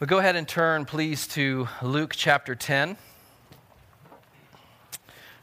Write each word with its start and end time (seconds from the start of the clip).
But 0.00 0.08
go 0.08 0.18
ahead 0.18 0.36
and 0.36 0.46
turn, 0.46 0.84
please, 0.84 1.26
to 1.28 1.66
Luke 1.82 2.12
chapter 2.14 2.54
10. 2.54 2.96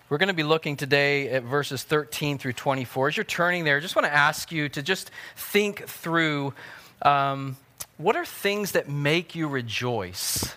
We're 0.08 0.18
going 0.18 0.30
to 0.30 0.34
be 0.34 0.44
looking 0.44 0.78
today 0.78 1.28
at 1.28 1.44
verses 1.44 1.84
13 1.84 2.38
through 2.38 2.54
24. 2.54 3.10
As 3.10 3.18
you're 3.18 3.26
turning 3.26 3.66
there, 3.66 3.76
I 3.76 3.80
just 3.82 3.98
want 3.98 4.06
to 4.06 4.14
ask 4.14 4.54
you 4.54 4.70
to 4.70 4.82
just 4.82 5.12
think 5.36 5.86
through 5.90 6.54
um, 7.02 7.58
what 7.98 8.16
are 8.16 8.24
things 8.24 8.72
that 8.72 8.88
make 8.88 9.36
you 9.36 9.50
rejoice? 9.50 10.56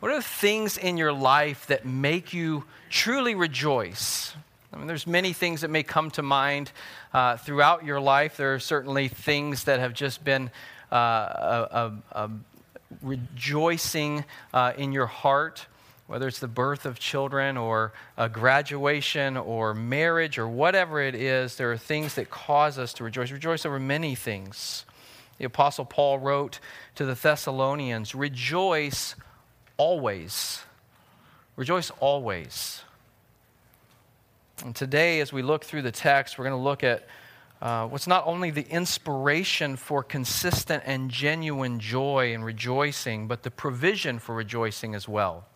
What 0.00 0.10
are 0.10 0.16
the 0.16 0.22
things 0.22 0.78
in 0.78 0.96
your 0.96 1.12
life 1.12 1.66
that 1.66 1.84
make 1.84 2.32
you 2.32 2.64
truly 2.88 3.34
rejoice? 3.34 4.34
I 4.72 4.78
mean, 4.78 4.86
there's 4.86 5.06
many 5.06 5.34
things 5.34 5.60
that 5.60 5.68
may 5.68 5.82
come 5.82 6.10
to 6.12 6.22
mind 6.22 6.72
uh, 7.12 7.36
throughout 7.36 7.84
your 7.84 8.00
life. 8.00 8.38
There 8.38 8.54
are 8.54 8.58
certainly 8.58 9.08
things 9.08 9.64
that 9.64 9.80
have 9.80 9.92
just 9.92 10.24
been 10.24 10.50
uh, 10.90 10.96
a, 10.96 11.68
a, 11.70 12.24
a 12.24 12.30
rejoicing 13.02 14.24
uh, 14.52 14.72
in 14.76 14.92
your 14.92 15.06
heart, 15.06 15.66
whether 16.06 16.28
it's 16.28 16.38
the 16.38 16.48
birth 16.48 16.84
of 16.84 16.98
children 16.98 17.56
or 17.56 17.92
a 18.16 18.28
graduation 18.28 19.36
or 19.36 19.74
marriage 19.74 20.38
or 20.38 20.46
whatever 20.46 21.00
it 21.00 21.14
is, 21.14 21.56
there 21.56 21.72
are 21.72 21.78
things 21.78 22.14
that 22.14 22.30
cause 22.30 22.78
us 22.78 22.92
to 22.94 23.04
rejoice. 23.04 23.30
Rejoice 23.30 23.64
over 23.64 23.80
many 23.80 24.14
things. 24.14 24.84
The 25.38 25.44
Apostle 25.44 25.84
Paul 25.84 26.18
wrote 26.18 26.60
to 26.94 27.04
the 27.04 27.14
Thessalonians 27.14 28.14
Rejoice 28.14 29.14
always. 29.76 30.62
Rejoice 31.56 31.90
always. 32.00 32.82
And 34.64 34.74
today, 34.74 35.20
as 35.20 35.32
we 35.32 35.42
look 35.42 35.64
through 35.64 35.82
the 35.82 35.92
text, 35.92 36.38
we're 36.38 36.44
going 36.44 36.58
to 36.58 36.62
look 36.62 36.84
at 36.84 37.06
uh, 37.64 37.86
what's 37.86 38.06
not 38.06 38.26
only 38.26 38.50
the 38.50 38.68
inspiration 38.68 39.74
for 39.74 40.02
consistent 40.02 40.82
and 40.84 41.10
genuine 41.10 41.80
joy 41.80 42.34
and 42.34 42.44
rejoicing, 42.44 43.26
but 43.26 43.42
the 43.42 43.50
provision 43.50 44.18
for 44.18 44.34
rejoicing 44.34 44.94
as 44.94 45.08
well. 45.08 45.46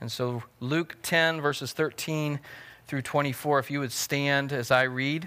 And 0.00 0.12
so, 0.12 0.44
Luke 0.60 0.96
10, 1.02 1.40
verses 1.40 1.72
13 1.72 2.38
through 2.86 3.02
24, 3.02 3.58
if 3.58 3.68
you 3.68 3.80
would 3.80 3.90
stand 3.90 4.52
as 4.52 4.70
I 4.70 4.84
read. 4.84 5.26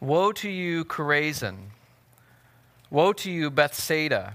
Woe 0.00 0.32
to 0.32 0.50
you, 0.50 0.84
Chorazin! 0.84 1.58
Woe 2.90 3.12
to 3.12 3.30
you, 3.30 3.50
Bethsaida! 3.52 4.34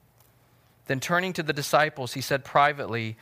Then 0.87 0.99
turning 0.99 1.33
to 1.33 1.43
the 1.43 1.53
disciples, 1.53 2.13
he 2.13 2.21
said 2.21 2.43
privately, 2.43 3.17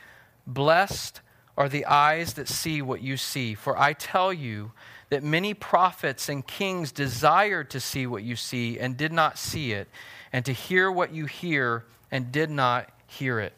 Blessed 0.46 1.20
are 1.56 1.68
the 1.68 1.86
eyes 1.86 2.34
that 2.34 2.48
see 2.48 2.80
what 2.80 3.02
you 3.02 3.16
see. 3.16 3.54
For 3.54 3.78
I 3.78 3.92
tell 3.92 4.32
you 4.32 4.72
that 5.10 5.22
many 5.22 5.52
prophets 5.52 6.28
and 6.28 6.46
kings 6.46 6.92
desired 6.92 7.70
to 7.70 7.80
see 7.80 8.06
what 8.06 8.22
you 8.22 8.36
see 8.36 8.78
and 8.78 8.96
did 8.96 9.12
not 9.12 9.38
see 9.38 9.72
it, 9.72 9.88
and 10.32 10.44
to 10.44 10.52
hear 10.52 10.90
what 10.90 11.12
you 11.12 11.26
hear 11.26 11.84
and 12.10 12.32
did 12.32 12.50
not 12.50 12.88
hear 13.06 13.40
it. 13.40 13.52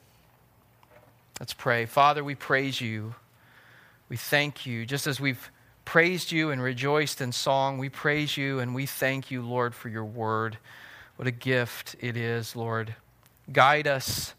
Let's 1.39 1.53
pray. 1.53 1.87
Father, 1.87 2.25
we 2.25 2.35
praise 2.35 2.81
you. 2.81 3.15
We 4.09 4.17
thank 4.17 4.67
you. 4.67 4.87
Just 4.87 5.07
as 5.07 5.21
we've 5.21 5.51
praised 5.85 6.33
you 6.33 6.51
and 6.51 6.62
rejoiced 6.62 7.21
in 7.21 7.33
song, 7.33 7.79
we 7.79 7.89
praise 7.89 8.37
you 8.37 8.61
and 8.61 8.75
we 8.75 8.87
thank 8.87 9.31
you, 9.31 9.43
Lord, 9.43 9.75
for 9.75 9.89
your 9.89 10.05
word. 10.05 10.59
What 11.17 11.29
a 11.29 11.33
gift 11.33 11.97
it 12.01 12.17
is, 12.17 12.57
Lord. 12.57 12.95
Guide 13.53 13.87
us 13.87 14.35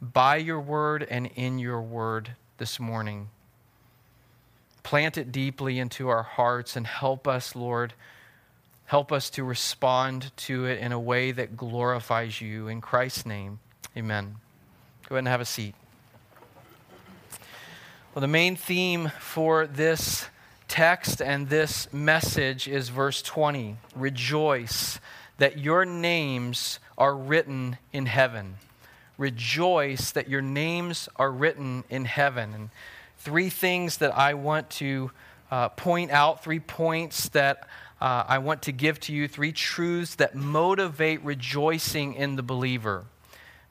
by 0.00 0.36
your 0.36 0.60
word 0.60 1.06
and 1.08 1.30
in 1.34 1.58
your 1.58 1.80
word 1.80 2.34
this 2.58 2.80
morning. 2.80 3.28
Plant 4.82 5.16
it 5.16 5.30
deeply 5.30 5.78
into 5.78 6.08
our 6.08 6.22
hearts 6.22 6.76
and 6.76 6.86
help 6.86 7.28
us, 7.28 7.54
Lord. 7.54 7.94
Help 8.86 9.12
us 9.12 9.30
to 9.30 9.44
respond 9.44 10.32
to 10.36 10.66
it 10.66 10.78
in 10.78 10.92
a 10.92 11.00
way 11.00 11.32
that 11.32 11.56
glorifies 11.56 12.40
you. 12.40 12.68
In 12.68 12.80
Christ's 12.80 13.24
name, 13.24 13.60
amen. 13.96 14.36
Go 15.08 15.14
ahead 15.14 15.20
and 15.20 15.28
have 15.28 15.40
a 15.40 15.44
seat. 15.44 15.74
Well, 18.14 18.20
the 18.20 18.28
main 18.28 18.56
theme 18.56 19.10
for 19.18 19.66
this 19.66 20.26
text 20.68 21.22
and 21.22 21.48
this 21.48 21.90
message 21.92 22.68
is 22.68 22.88
verse 22.88 23.22
20 23.22 23.76
Rejoice 23.94 25.00
that 25.38 25.58
your 25.58 25.84
names 25.84 26.78
are 27.02 27.16
written 27.16 27.76
in 27.92 28.06
heaven. 28.06 28.54
Rejoice 29.18 30.12
that 30.12 30.28
your 30.28 30.40
names 30.40 31.08
are 31.16 31.32
written 31.32 31.82
in 31.90 32.04
heaven. 32.04 32.54
And 32.54 32.70
three 33.18 33.50
things 33.50 33.96
that 33.96 34.16
I 34.16 34.34
want 34.34 34.70
to 34.70 35.10
uh, 35.50 35.70
point 35.70 36.12
out, 36.12 36.44
three 36.44 36.60
points 36.60 37.28
that 37.30 37.68
uh, 38.00 38.22
I 38.28 38.38
want 38.38 38.62
to 38.62 38.72
give 38.72 39.00
to 39.00 39.12
you, 39.12 39.26
three 39.26 39.50
truths 39.50 40.14
that 40.14 40.36
motivate 40.36 41.24
rejoicing 41.24 42.14
in 42.14 42.36
the 42.36 42.42
believer. 42.44 43.04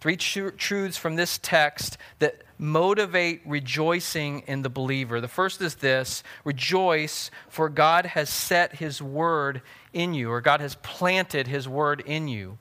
Three 0.02 0.18
tr- 0.18 0.50
truths 0.50 0.97
from 0.97 1.16
this 1.16 1.40
text 1.41 1.97
that 2.20 2.41
motivate 2.58 3.44
rejoicing 3.46 4.44
in 4.46 4.62
the 4.62 4.70
believer. 4.70 5.22
The 5.22 5.30
first 5.30 5.62
is 5.62 5.75
this 5.75 6.22
rejoice, 6.44 7.31
for 7.47 7.70
God 7.70 8.08
has 8.08 8.30
set 8.30 8.75
his 8.75 9.02
word 9.02 9.62
in 9.94 10.14
you, 10.14 10.32
or 10.32 10.41
God 10.41 10.59
has 10.59 10.76
planted 10.76 11.47
his 11.47 11.70
word 11.70 12.02
in 12.06 12.28
you. 12.28 12.58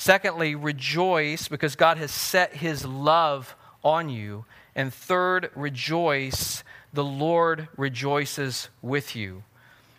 Secondly, 0.00 0.54
rejoice 0.54 1.46
because 1.46 1.76
God 1.76 1.98
has 1.98 2.10
set 2.10 2.54
his 2.54 2.86
love 2.86 3.54
on 3.84 4.08
you. 4.08 4.46
And 4.74 4.94
third, 4.94 5.50
rejoice, 5.54 6.64
the 6.90 7.04
Lord 7.04 7.68
rejoices 7.76 8.70
with 8.80 9.14
you. 9.14 9.42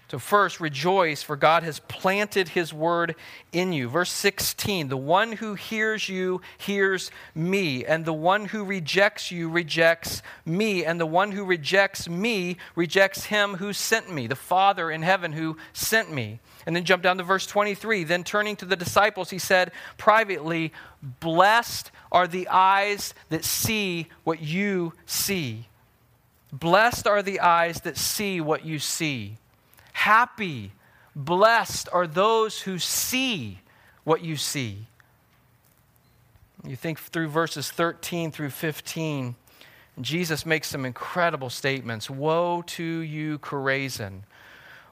So, 0.07 0.17
first, 0.17 0.59
rejoice, 0.59 1.21
for 1.21 1.35
God 1.35 1.61
has 1.61 1.77
planted 1.81 2.49
his 2.49 2.73
word 2.73 3.13
in 3.51 3.73
you. 3.73 3.89
Verse 3.89 4.09
16 4.09 4.87
The 4.87 4.97
one 4.97 5.33
who 5.33 5.53
hears 5.53 6.09
you 6.09 6.41
hears 6.57 7.11
me, 7.35 7.85
and 7.85 8.03
the 8.03 8.11
one 8.11 8.45
who 8.45 8.63
rejects 8.63 9.29
you 9.29 9.51
rejects 9.51 10.23
me, 10.47 10.83
and 10.83 10.99
the 10.99 11.05
one 11.05 11.31
who 11.31 11.45
rejects 11.45 12.09
me 12.09 12.57
rejects 12.73 13.25
him 13.25 13.57
who 13.57 13.71
sent 13.71 14.11
me, 14.11 14.25
the 14.25 14.35
Father 14.35 14.89
in 14.89 15.03
heaven 15.03 15.33
who 15.33 15.57
sent 15.73 16.11
me. 16.11 16.39
And 16.65 16.75
then 16.75 16.85
jump 16.85 17.03
down 17.03 17.17
to 17.17 17.23
verse 17.23 17.45
23. 17.45 18.03
Then 18.03 18.23
turning 18.23 18.55
to 18.57 18.65
the 18.65 18.75
disciples, 18.75 19.29
he 19.29 19.39
said 19.39 19.71
privately, 19.97 20.71
Blessed 21.01 21.91
are 22.11 22.27
the 22.27 22.47
eyes 22.47 23.13
that 23.29 23.45
see 23.45 24.07
what 24.23 24.41
you 24.41 24.93
see. 25.05 25.67
Blessed 26.51 27.07
are 27.07 27.21
the 27.21 27.39
eyes 27.39 27.81
that 27.81 27.97
see 27.97 28.41
what 28.41 28.65
you 28.65 28.79
see. 28.79 29.37
Happy 29.93 30.71
Blessed 31.15 31.89
are 31.91 32.07
those 32.07 32.61
who 32.61 32.79
see 32.79 33.59
what 34.03 34.23
you 34.23 34.37
see. 34.37 34.87
You 36.65 36.75
think 36.75 36.99
through 36.99 37.27
verses 37.27 37.69
13 37.71 38.31
through 38.31 38.51
15, 38.51 39.35
Jesus 39.99 40.45
makes 40.45 40.69
some 40.69 40.85
incredible 40.85 41.49
statements. 41.49 42.09
Woe 42.09 42.61
to 42.67 42.83
you, 42.83 43.39
Chorazin! 43.39 44.21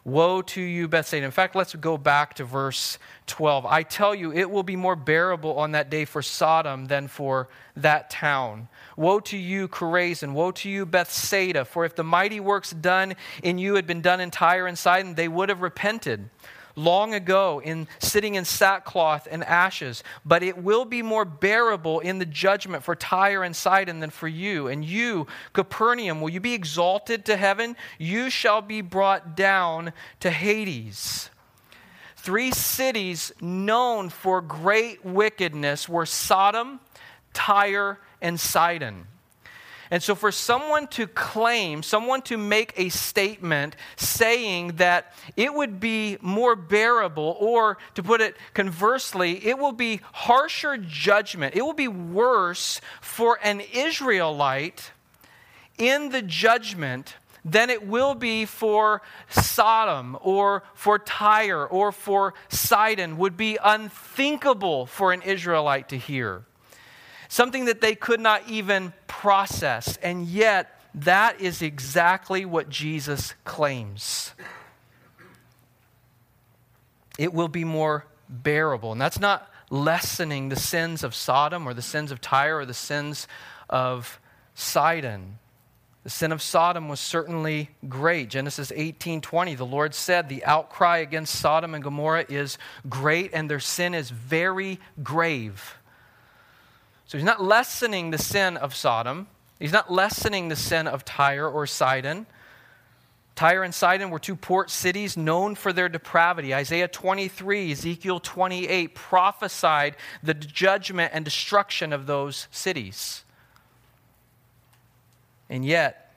Woe 0.10 0.42
to 0.42 0.62
you, 0.62 0.88
Bethsaida. 0.88 1.26
In 1.26 1.32
fact, 1.32 1.56
let's 1.56 1.76
go 1.76 1.98
back 1.98 2.34
to 2.36 2.44
verse 2.44 2.98
12. 3.28 3.66
I 3.66 3.84
tell 3.84 4.16
you, 4.16 4.32
it 4.34 4.50
will 4.50 4.64
be 4.64 4.76
more 4.76 4.96
bearable 4.96 5.58
on 5.58 5.72
that 5.74 5.90
day 5.90 6.06
for 6.06 6.22
Sodom 6.22 6.86
than 6.86 7.08
for 7.08 7.48
that 7.76 8.10
town. 8.10 8.70
Woe 8.98 9.20
to 9.22 9.38
you, 9.38 9.68
Chorazin. 9.68 10.34
Woe 10.34 10.52
to 10.52 10.70
you, 10.70 10.86
Bethsaida. 10.86 11.64
For 11.64 11.86
if 11.86 11.96
the 11.96 12.04
mighty 12.04 12.40
works 12.40 12.72
done 12.72 13.16
in 13.44 13.58
you 13.58 13.76
had 13.76 13.86
been 13.86 14.02
done 14.02 14.20
in 14.20 14.32
Tyre 14.32 14.68
and 14.68 14.78
Sidon, 14.78 15.16
they 15.16 15.28
would 15.28 15.50
have 15.50 15.62
repented 15.62 16.30
long 16.80 17.14
ago 17.14 17.62
in 17.64 17.88
sitting 18.00 18.36
in 18.36 18.46
sackcloth 18.46 19.28
and 19.30 19.44
ashes, 19.44 20.04
but 20.26 20.42
it 20.42 20.58
will 20.58 20.86
be 20.86 21.02
more 21.02 21.26
bearable 21.26 22.00
in 22.00 22.20
the 22.20 22.26
judgment 22.26 22.84
for 22.84 22.96
Tyre 22.96 23.44
and 23.44 23.56
Sidon 23.56 24.00
than 24.00 24.10
for 24.10 24.28
you. 24.28 24.68
And 24.68 24.84
you, 24.84 25.28
Capernaum, 25.54 26.22
will 26.22 26.30
you 26.30 26.40
be 26.40 26.54
exalted 26.54 27.26
to 27.26 27.36
heaven? 27.36 27.76
You 27.98 28.30
shall 28.30 28.62
be 28.62 28.82
brought 28.82 29.36
down 29.36 29.94
to 30.22 30.30
Hades. 30.30 31.30
Three 32.16 32.52
cities 32.52 33.32
known 33.42 34.10
for 34.10 34.42
great 34.42 35.06
wickedness 35.06 35.88
were 35.88 36.06
Sodom, 36.06 36.80
Tyre, 37.34 38.00
and 38.22 38.40
Sidon. 38.40 39.08
And 39.92 40.04
so, 40.04 40.14
for 40.14 40.32
someone 40.32 40.88
to 40.90 41.08
claim, 41.08 41.82
someone 41.82 42.22
to 42.24 42.38
make 42.38 42.74
a 42.78 42.90
statement 42.90 43.76
saying 43.96 44.76
that 44.76 45.14
it 45.36 45.54
would 45.54 45.80
be 45.80 46.18
more 46.22 46.56
bearable, 46.56 47.36
or 47.40 47.80
to 47.96 48.04
put 48.04 48.22
it 48.22 48.38
conversely, 48.54 49.44
it 49.46 49.58
will 49.58 49.72
be 49.72 50.02
harsher 50.14 50.78
judgment, 50.78 51.56
it 51.56 51.64
will 51.64 51.74
be 51.74 51.88
worse 51.88 52.82
for 53.02 53.40
an 53.44 53.62
Israelite 53.74 54.92
in 55.80 56.10
the 56.10 56.22
judgment 56.22 57.16
than 57.44 57.70
it 57.72 57.88
will 57.88 58.14
be 58.14 58.46
for 58.46 59.02
Sodom 59.30 60.18
or 60.22 60.64
for 60.76 61.00
Tyre 61.00 61.66
or 61.66 61.92
for 61.92 62.36
Sidon, 62.50 63.18
would 63.18 63.38
be 63.38 63.58
unthinkable 63.64 64.86
for 64.86 65.14
an 65.14 65.24
Israelite 65.24 65.90
to 65.90 65.98
hear 65.98 66.44
something 67.30 67.66
that 67.66 67.80
they 67.80 67.96
could 67.96 68.20
not 68.20 68.50
even 68.50 68.92
process. 69.08 69.96
And 69.98 70.26
yet, 70.26 70.82
that 70.96 71.40
is 71.40 71.62
exactly 71.62 72.44
what 72.44 72.68
Jesus 72.68 73.34
claims. 73.46 74.34
It 77.18 77.34
will 77.34 77.48
be 77.48 77.64
more 77.64 78.06
bearable. 78.28 78.92
And 78.92 79.00
that's 79.00 79.20
not 79.20 79.50
lessening 79.70 80.50
the 80.50 80.56
sins 80.56 81.04
of 81.04 81.14
Sodom 81.14 81.68
or 81.68 81.74
the 81.74 81.82
sins 81.82 82.12
of 82.12 82.20
Tyre 82.20 82.58
or 82.58 82.66
the 82.66 82.74
sins 82.74 83.28
of 83.70 84.20
Sidon. 84.56 85.38
The 86.04 86.10
sin 86.10 86.32
of 86.32 86.42
Sodom 86.42 86.88
was 86.88 87.00
certainly 87.00 87.70
great. 87.88 88.30
Genesis 88.30 88.72
18:20, 88.74 89.54
the 89.54 89.66
Lord 89.66 89.94
said, 89.94 90.30
"The 90.30 90.44
outcry 90.46 90.98
against 90.98 91.36
Sodom 91.36 91.76
and 91.76 91.84
Gomorrah 91.84 92.26
is 92.30 92.58
great 92.88 93.32
and 93.34 93.50
their 93.50 93.60
sin 93.60 93.94
is 93.94 94.10
very 94.10 94.80
grave." 95.04 95.79
So 97.10 97.18
he's 97.18 97.26
not 97.26 97.42
lessening 97.42 98.12
the 98.12 98.20
sin 98.20 98.56
of 98.56 98.76
Sodom. 98.76 99.26
He's 99.60 99.72
not 99.72 99.92
lessening 99.92 100.50
the 100.50 100.56
sin 100.56 100.86
of 100.86 101.04
Tyre 101.04 101.50
or 101.50 101.66
Sidon. 101.66 102.28
Tyre 103.34 103.64
and 103.64 103.74
Sidon 103.74 104.12
were 104.12 104.20
two 104.20 104.36
port 104.36 104.70
cities 104.70 105.18
known 105.18 105.56
for 105.56 105.74
their 105.74 105.90
depravity. 105.90 106.54
Isaiah 106.54 106.88
23, 106.88 107.72
Ezekiel 107.72 108.20
28 108.20 108.94
prophesied 108.94 109.96
the 110.22 110.36
judgment 110.36 111.10
and 111.12 111.26
destruction 111.26 111.94
of 111.94 112.06
those 112.06 112.48
cities. 112.52 113.24
And 115.50 115.66
yet, 115.66 116.14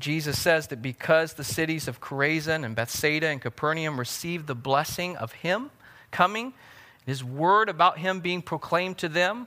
Jesus 0.00 0.40
says 0.40 0.66
that 0.66 0.82
because 0.82 1.34
the 1.34 1.44
cities 1.44 1.86
of 1.86 2.00
Chorazin 2.00 2.64
and 2.64 2.74
Bethsaida 2.74 3.28
and 3.28 3.40
Capernaum 3.40 3.96
received 3.96 4.48
the 4.48 4.56
blessing 4.56 5.16
of 5.18 5.34
Him 5.34 5.70
coming, 6.10 6.52
His 7.06 7.22
word 7.22 7.68
about 7.68 7.98
Him 7.98 8.18
being 8.18 8.42
proclaimed 8.42 8.98
to 8.98 9.08
them, 9.08 9.46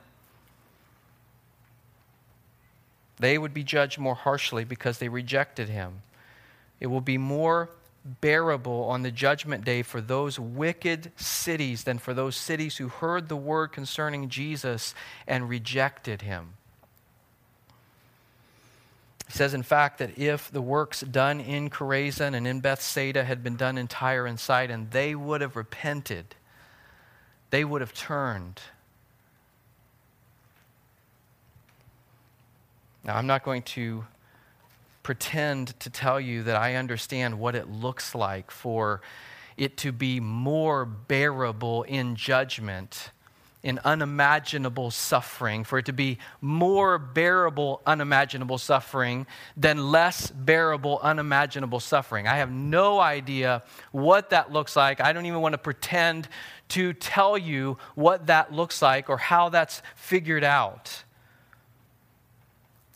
they 3.18 3.38
would 3.38 3.54
be 3.54 3.64
judged 3.64 3.98
more 3.98 4.14
harshly 4.14 4.64
because 4.64 4.98
they 4.98 5.08
rejected 5.08 5.68
him. 5.68 6.02
It 6.80 6.88
will 6.88 7.00
be 7.00 7.18
more 7.18 7.70
bearable 8.20 8.84
on 8.84 9.02
the 9.02 9.10
judgment 9.10 9.64
day 9.64 9.82
for 9.82 10.00
those 10.00 10.38
wicked 10.38 11.10
cities 11.16 11.84
than 11.84 11.98
for 11.98 12.14
those 12.14 12.36
cities 12.36 12.76
who 12.76 12.88
heard 12.88 13.28
the 13.28 13.36
word 13.36 13.68
concerning 13.68 14.28
Jesus 14.28 14.94
and 15.26 15.48
rejected 15.48 16.22
him. 16.22 16.54
He 19.26 19.32
says, 19.32 19.54
in 19.54 19.64
fact, 19.64 19.98
that 19.98 20.16
if 20.16 20.52
the 20.52 20.62
works 20.62 21.00
done 21.00 21.40
in 21.40 21.68
Chorazin 21.68 22.34
and 22.34 22.46
in 22.46 22.60
Bethsaida 22.60 23.24
had 23.24 23.42
been 23.42 23.56
done 23.56 23.76
in 23.76 23.88
Tyre 23.88 24.24
and 24.24 24.38
Sidon, 24.38 24.88
they 24.92 25.16
would 25.16 25.40
have 25.40 25.56
repented. 25.56 26.36
They 27.50 27.64
would 27.64 27.80
have 27.80 27.92
turned. 27.92 28.60
Now, 33.06 33.16
I'm 33.16 33.28
not 33.28 33.44
going 33.44 33.62
to 33.62 34.04
pretend 35.04 35.78
to 35.78 35.90
tell 35.90 36.20
you 36.20 36.42
that 36.42 36.56
I 36.56 36.74
understand 36.74 37.38
what 37.38 37.54
it 37.54 37.70
looks 37.70 38.16
like 38.16 38.50
for 38.50 39.00
it 39.56 39.76
to 39.78 39.92
be 39.92 40.18
more 40.18 40.84
bearable 40.84 41.84
in 41.84 42.16
judgment, 42.16 43.12
in 43.62 43.78
unimaginable 43.84 44.90
suffering, 44.90 45.62
for 45.62 45.78
it 45.78 45.84
to 45.86 45.92
be 45.92 46.18
more 46.40 46.98
bearable, 46.98 47.80
unimaginable 47.86 48.58
suffering 48.58 49.28
than 49.56 49.92
less 49.92 50.28
bearable, 50.32 50.98
unimaginable 51.00 51.78
suffering. 51.78 52.26
I 52.26 52.38
have 52.38 52.50
no 52.50 52.98
idea 52.98 53.62
what 53.92 54.30
that 54.30 54.50
looks 54.50 54.74
like. 54.74 55.00
I 55.00 55.12
don't 55.12 55.26
even 55.26 55.42
want 55.42 55.52
to 55.52 55.58
pretend 55.58 56.28
to 56.70 56.92
tell 56.92 57.38
you 57.38 57.78
what 57.94 58.26
that 58.26 58.52
looks 58.52 58.82
like 58.82 59.08
or 59.08 59.16
how 59.16 59.48
that's 59.48 59.80
figured 59.94 60.42
out 60.42 61.04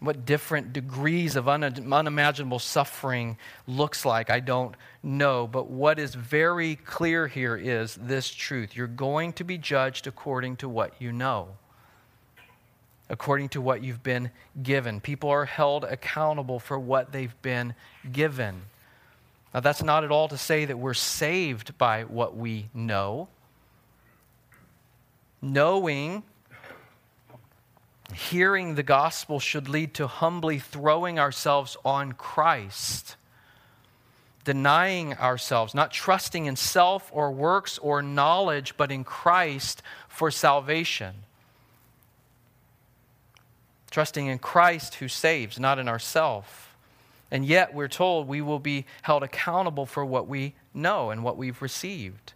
what 0.00 0.25
different 0.25 0.73
degrees 0.73 1.37
of 1.37 1.47
unimaginable 1.47 2.58
suffering 2.58 3.37
looks 3.67 4.06
like, 4.06 4.31
I 4.31 4.41
don't 4.41 4.75
know. 5.02 5.47
But 5.47 5.69
what 5.69 5.99
is 5.99 6.14
very 6.14 6.76
clear 6.76 7.29
here 7.29 7.55
is 7.55 7.97
this 7.97 8.31
truth 8.31 8.75
you're 8.75 8.87
going 8.87 9.35
to 9.35 9.45
be 9.45 9.59
judged 9.59 10.07
according 10.07 10.57
to 10.57 10.69
what 10.71 10.95
you 10.99 11.12
know, 11.12 11.49
according 13.11 13.50
to 13.50 13.61
what 13.61 13.85
you've 13.85 14.02
been 14.02 14.30
given. 14.62 15.00
People 15.00 15.28
are 15.28 15.45
held 15.45 15.85
accountable 15.85 16.59
for 16.59 16.78
what 16.78 17.12
they've 17.12 17.40
been 17.42 17.75
given. 18.11 18.62
Now, 19.52 19.61
that's 19.61 19.83
not 19.83 20.02
at 20.04 20.11
all 20.11 20.28
to 20.28 20.38
say 20.38 20.64
that 20.64 20.78
we're 20.78 20.95
saved 20.95 21.76
by 21.76 22.04
what 22.04 22.37
we 22.37 22.71
know. 22.73 23.28
Knowing 25.42 26.23
hearing 28.12 28.75
the 28.75 28.83
gospel 28.83 29.40
should 29.40 29.69
lead 29.69 29.95
to 29.95 30.07
humbly 30.07 30.59
throwing 30.59 31.19
ourselves 31.19 31.76
on 31.85 32.12
Christ, 32.12 33.17
denying 34.45 35.14
ourselves, 35.14 35.75
not 35.75 35.90
trusting 35.90 36.47
in 36.47 36.57
self 36.57 37.11
or 37.12 37.31
works 37.31 37.79
or 37.79 38.02
knowledge, 38.02 38.76
but 38.76 38.90
in 38.90 39.05
Christ 39.05 39.83
for 40.09 40.31
salvation. 40.31 41.14
Trusting 43.90 44.26
in 44.26 44.38
Christ 44.38 44.97
who 44.97 45.09
saves, 45.09 45.59
not 45.59 45.79
in 45.79 45.88
ourselves. 45.88 46.49
And 47.31 47.45
yet, 47.45 47.75
we're 47.75 47.88
told 47.88 48.26
we 48.26 48.40
will 48.40 48.59
be 48.59 48.87
held 49.02 49.23
accountable 49.23 49.87
for 49.87 50.05
what 50.05 50.26
we 50.26 50.55
know 50.75 51.11
and 51.11 51.23
what 51.23 51.37
we've 51.37 51.62
received. 51.62 52.33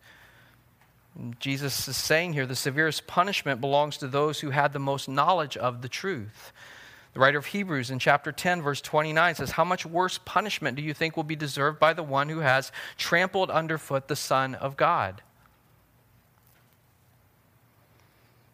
Jesus 1.39 1.87
is 1.87 1.97
saying 1.97 2.33
here 2.33 2.47
the 2.47 2.57
severest 2.57 3.07
punishment 3.07 3.61
belongs 3.61 3.97
to 3.99 4.09
those 4.09 4.41
who 4.41 4.51
had 4.51 4.73
the 4.73 4.79
most 4.79 5.09
knowledge 5.09 5.57
of 5.57 5.83
the 5.83 5.89
truth. 5.89 6.53
The 7.13 7.21
writer 7.21 7.39
of 7.39 7.47
Hebrews 7.47 7.91
in 7.91 8.01
chapter 8.01 8.33
10, 8.33 8.63
verse 8.63 8.81
29 8.81 9.37
says, 9.37 9.53
How 9.53 9.65
much 9.65 9.87
worse 9.87 10.19
punishment 10.25 10.77
do 10.77 10.83
you 10.83 10.93
think 10.93 11.17
will 11.17 11.23
be 11.23 11.37
deserved 11.37 11.79
by 11.79 11.93
the 11.93 12.03
one 12.03 12.29
who 12.29 12.41
has 12.41 12.73
trampled 12.99 13.51
underfoot 13.51 14.09
the 14.09 14.17
Son 14.17 14.57
of 14.57 14.77
God? 14.77 15.23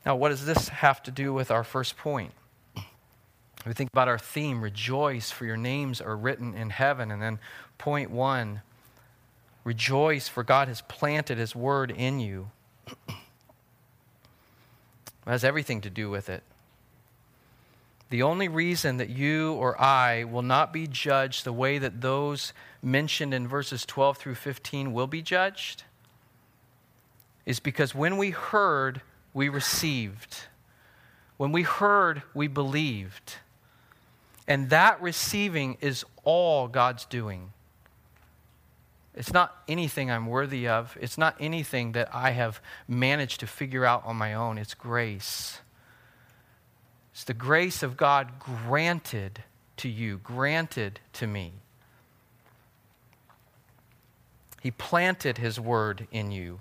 Now, 0.05 0.17
what 0.17 0.29
does 0.29 0.45
this 0.45 0.69
have 0.69 1.03
to 1.05 1.11
do 1.11 1.33
with 1.33 1.51
our 1.51 1.65
first 1.65 1.97
point? 1.97 2.33
We 3.67 3.73
think 3.73 3.91
about 3.93 4.09
our 4.09 4.19
theme, 4.19 4.63
rejoice, 4.63 5.31
for 5.31 5.45
your 5.45 5.57
names 5.57 6.01
are 6.01 6.17
written 6.17 6.55
in 6.55 6.71
heaven. 6.71 7.11
And 7.11 7.21
then 7.21 7.39
point 7.79 8.11
one, 8.11 8.63
Rejoice, 9.65 10.29
for 10.29 10.43
God 10.43 10.69
has 10.69 10.83
planted 10.83 11.39
His 11.39 11.55
word 11.55 11.91
in 11.91 12.21
you. 12.21 12.51
it 13.09 13.15
has 15.27 15.45
everything 15.45 15.81
to 15.83 15.91
do 15.91 16.09
with 16.11 16.29
it. 16.29 16.43
The 18.11 18.23
only 18.23 18.49
reason 18.49 18.97
that 18.97 19.11
you 19.11 19.53
or 19.53 19.81
I 19.81 20.25
will 20.25 20.43
not 20.43 20.73
be 20.73 20.89
judged 20.89 21.45
the 21.45 21.53
way 21.53 21.79
that 21.79 22.01
those 22.01 22.53
mentioned 22.83 23.33
in 23.33 23.47
verses 23.47 23.87
12 23.87 24.19
through 24.19 24.35
15 24.35 24.93
will 24.93 25.07
be 25.07 25.23
judged 25.23 25.85
is 27.47 27.61
because 27.61 27.95
when 27.95 28.17
we 28.17 28.31
heard, 28.31 29.01
we 29.33 29.49
received. 29.49 30.37
When 31.37 31.53
we 31.53 31.63
heard, 31.63 32.23
we 32.35 32.49
believed. 32.49 33.37
And 34.49 34.71
that 34.71 35.01
receiving 35.01 35.79
is 35.81 36.05
all 36.25 36.67
God's 36.67 37.05
doing. 37.05 37.53
It's 39.21 39.35
not 39.35 39.55
anything 39.69 40.11
I'm 40.11 40.25
worthy 40.25 40.67
of. 40.67 40.97
It's 40.99 41.19
not 41.19 41.37
anything 41.39 41.93
that 41.93 42.09
I 42.11 42.31
have 42.31 42.59
managed 42.89 43.41
to 43.41 43.47
figure 43.47 43.85
out 43.85 44.03
on 44.07 44.17
my 44.17 44.33
own. 44.33 44.57
It's 44.57 44.73
grace. 44.73 45.61
It's 47.13 47.25
the 47.25 47.35
grace 47.35 47.83
of 47.83 47.99
God 47.99 48.39
granted 48.39 49.45
to 49.77 49.91
you, 49.91 50.17
granted 50.25 51.01
to 51.13 51.27
me. 51.27 51.53
He 54.63 54.71
planted 54.71 55.37
His 55.37 55.61
word 55.61 56.09
in 56.11 56.31
you. 56.31 56.61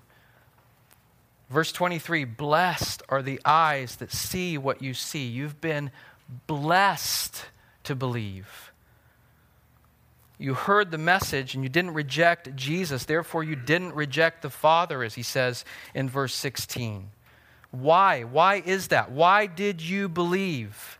Verse 1.49 1.71
23 1.71 2.25
Blessed 2.25 3.03
are 3.07 3.21
the 3.21 3.39
eyes 3.45 3.95
that 3.95 4.11
see 4.11 4.57
what 4.57 4.81
you 4.81 4.93
see. 4.93 5.25
You've 5.25 5.61
been 5.61 5.91
blessed 6.45 7.45
to 7.85 7.95
believe. 7.95 8.68
You 10.41 10.53
heard 10.53 10.89
the 10.89 10.97
message 10.97 11.53
and 11.53 11.63
you 11.63 11.69
didn't 11.69 11.93
reject 11.93 12.55
Jesus. 12.55 13.03
Therefore, 13.03 13.43
you 13.43 13.57
didn't 13.57 13.93
reject 13.93 14.41
the 14.41 14.49
Father, 14.49 15.03
as 15.03 15.15
he 15.15 15.21
says 15.21 15.65
in 15.93 16.07
verse 16.07 16.33
16. 16.33 17.11
Why? 17.71 18.23
Why 18.23 18.63
is 18.65 18.87
that? 18.87 19.11
Why 19.11 19.47
did 19.47 19.81
you 19.81 20.07
believe? 20.07 20.97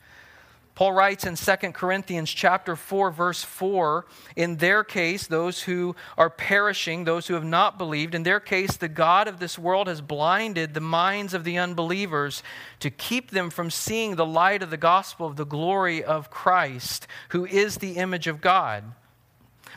Paul 0.76 0.94
writes 0.94 1.26
in 1.26 1.36
2 1.36 1.72
Corinthians 1.74 2.32
chapter 2.32 2.76
4 2.76 3.12
verse 3.12 3.44
4, 3.44 4.06
in 4.38 4.58
their 4.58 4.84
case 4.86 5.28
those 5.28 5.64
who 5.64 5.94
are 6.18 6.30
perishing, 6.30 7.04
those 7.04 7.28
who 7.28 7.34
have 7.34 7.44
not 7.44 7.78
believed, 7.78 8.16
in 8.16 8.24
their 8.24 8.40
case 8.40 8.78
the 8.78 8.88
god 8.88 9.28
of 9.28 9.40
this 9.40 9.60
world 9.60 9.88
has 9.88 10.00
blinded 10.00 10.74
the 10.74 10.80
minds 10.80 11.34
of 11.34 11.44
the 11.44 11.58
unbelievers 11.58 12.44
to 12.80 12.90
keep 12.90 13.32
them 13.32 13.50
from 13.50 13.70
seeing 13.70 14.16
the 14.16 14.26
light 14.26 14.64
of 14.64 14.70
the 14.70 14.78
gospel 14.78 15.28
of 15.28 15.36
the 15.36 15.46
glory 15.46 16.02
of 16.02 16.30
Christ, 16.30 17.08
who 17.30 17.46
is 17.46 17.78
the 17.78 17.98
image 17.98 18.28
of 18.28 18.40
God. 18.40 18.86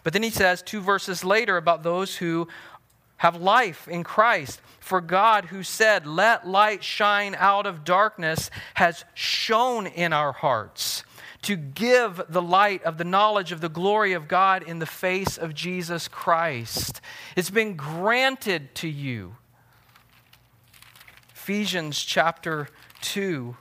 But 0.03 0.13
then 0.13 0.23
he 0.23 0.31
says 0.31 0.63
two 0.63 0.81
verses 0.81 1.25
later 1.25 1.57
about 1.57 1.83
those 1.83 2.17
who 2.17 2.49
have 3.19 3.41
life 3.41 3.87
in 3.87 4.03
Christ. 4.03 4.61
For 4.81 5.01
God, 5.01 5.47
who 5.47 5.63
said, 5.63 6.07
Let 6.07 6.47
light 6.47 6.83
shine 6.83 7.37
out 7.39 7.67
of 7.67 7.85
darkness, 7.85 8.51
has 8.75 9.05
shone 9.15 9.87
in 9.87 10.13
our 10.13 10.33
hearts 10.33 11.05
to 11.43 11.57
give 11.57 12.21
the 12.29 12.43
light 12.43 12.83
of 12.85 12.99
the 12.99 13.05
knowledge 13.05 13.53
of 13.53 13.61
the 13.61 13.69
glory 13.69 14.13
of 14.13 14.29
God 14.29 14.63
in 14.63 14.79
the 14.79 14.87
face 14.87 15.37
of 15.37 15.55
Jesus 15.55 16.09
Christ. 16.09 17.01
It's 17.37 17.51
been 17.51 17.75
granted 17.75 18.75
to 18.77 18.89
you. 18.89 19.37
Ephesians 21.35 22.03
chapter 22.03 22.69
2 23.01 23.57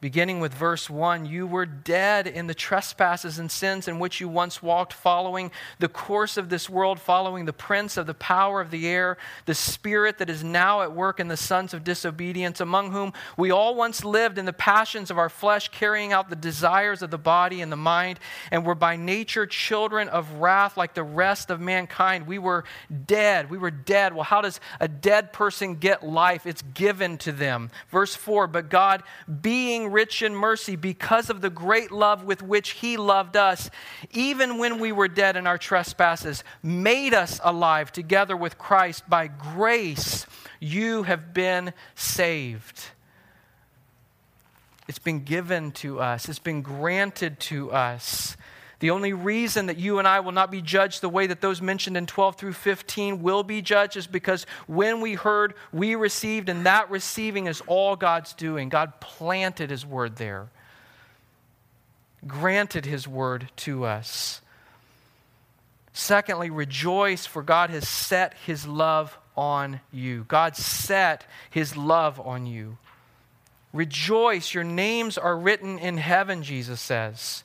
Beginning 0.00 0.40
with 0.40 0.54
verse 0.54 0.88
1, 0.88 1.26
you 1.26 1.46
were 1.46 1.66
dead 1.66 2.26
in 2.26 2.46
the 2.46 2.54
trespasses 2.54 3.38
and 3.38 3.50
sins 3.50 3.86
in 3.86 3.98
which 3.98 4.18
you 4.18 4.28
once 4.28 4.62
walked, 4.62 4.94
following 4.94 5.50
the 5.78 5.88
course 5.88 6.38
of 6.38 6.48
this 6.48 6.70
world, 6.70 6.98
following 6.98 7.44
the 7.44 7.52
prince 7.52 7.98
of 7.98 8.06
the 8.06 8.14
power 8.14 8.62
of 8.62 8.70
the 8.70 8.88
air, 8.88 9.18
the 9.44 9.54
spirit 9.54 10.16
that 10.16 10.30
is 10.30 10.42
now 10.42 10.80
at 10.80 10.94
work 10.94 11.20
in 11.20 11.28
the 11.28 11.36
sons 11.36 11.74
of 11.74 11.84
disobedience, 11.84 12.60
among 12.60 12.92
whom 12.92 13.12
we 13.36 13.50
all 13.50 13.74
once 13.74 14.02
lived 14.02 14.38
in 14.38 14.46
the 14.46 14.54
passions 14.54 15.10
of 15.10 15.18
our 15.18 15.28
flesh, 15.28 15.68
carrying 15.68 16.14
out 16.14 16.30
the 16.30 16.36
desires 16.36 17.02
of 17.02 17.10
the 17.10 17.18
body 17.18 17.60
and 17.60 17.70
the 17.70 17.76
mind, 17.76 18.18
and 18.50 18.64
were 18.64 18.74
by 18.74 18.96
nature 18.96 19.44
children 19.44 20.08
of 20.08 20.32
wrath 20.32 20.78
like 20.78 20.94
the 20.94 21.02
rest 21.02 21.50
of 21.50 21.60
mankind. 21.60 22.26
We 22.26 22.38
were 22.38 22.64
dead. 23.04 23.50
We 23.50 23.58
were 23.58 23.70
dead. 23.70 24.14
Well, 24.14 24.24
how 24.24 24.40
does 24.40 24.60
a 24.80 24.88
dead 24.88 25.34
person 25.34 25.74
get 25.74 26.02
life? 26.02 26.46
It's 26.46 26.62
given 26.62 27.18
to 27.18 27.32
them. 27.32 27.70
Verse 27.90 28.14
4 28.14 28.46
But 28.46 28.70
God, 28.70 29.02
being 29.42 29.89
rich 29.92 30.22
in 30.22 30.34
mercy 30.34 30.76
because 30.76 31.30
of 31.30 31.40
the 31.40 31.50
great 31.50 31.90
love 31.90 32.24
with 32.24 32.42
which 32.42 32.70
He 32.70 32.96
loved 32.96 33.36
us, 33.36 33.70
even 34.10 34.58
when 34.58 34.78
we 34.78 34.92
were 34.92 35.08
dead 35.08 35.36
in 35.36 35.46
our 35.46 35.58
trespasses, 35.58 36.44
made 36.62 37.14
us 37.14 37.40
alive 37.42 37.92
together 37.92 38.36
with 38.36 38.58
Christ. 38.58 39.08
By 39.08 39.26
grace, 39.26 40.26
you 40.60 41.04
have 41.04 41.34
been 41.34 41.72
saved. 41.94 42.84
It's 44.88 44.98
been 44.98 45.24
given 45.24 45.70
to 45.72 46.00
us, 46.00 46.28
it's 46.28 46.38
been 46.38 46.62
granted 46.62 47.38
to 47.40 47.70
us. 47.70 48.36
The 48.80 48.90
only 48.90 49.12
reason 49.12 49.66
that 49.66 49.76
you 49.76 49.98
and 49.98 50.08
I 50.08 50.20
will 50.20 50.32
not 50.32 50.50
be 50.50 50.62
judged 50.62 51.02
the 51.02 51.08
way 51.08 51.26
that 51.26 51.42
those 51.42 51.60
mentioned 51.60 51.98
in 51.98 52.06
12 52.06 52.36
through 52.36 52.54
15 52.54 53.22
will 53.22 53.42
be 53.42 53.60
judged 53.60 53.98
is 53.98 54.06
because 54.06 54.46
when 54.66 55.02
we 55.02 55.14
heard, 55.14 55.52
we 55.70 55.94
received, 55.94 56.48
and 56.48 56.64
that 56.64 56.90
receiving 56.90 57.46
is 57.46 57.62
all 57.66 57.94
God's 57.94 58.32
doing. 58.32 58.70
God 58.70 58.98
planted 58.98 59.68
His 59.68 59.84
word 59.84 60.16
there, 60.16 60.48
granted 62.26 62.86
His 62.86 63.06
word 63.06 63.50
to 63.56 63.84
us. 63.84 64.40
Secondly, 65.92 66.48
rejoice, 66.48 67.26
for 67.26 67.42
God 67.42 67.68
has 67.68 67.86
set 67.86 68.32
His 68.46 68.66
love 68.66 69.18
on 69.36 69.80
you. 69.92 70.24
God 70.26 70.56
set 70.56 71.26
His 71.50 71.76
love 71.76 72.18
on 72.18 72.46
you. 72.46 72.78
Rejoice, 73.74 74.54
your 74.54 74.64
names 74.64 75.18
are 75.18 75.36
written 75.36 75.78
in 75.78 75.98
heaven, 75.98 76.42
Jesus 76.42 76.80
says. 76.80 77.44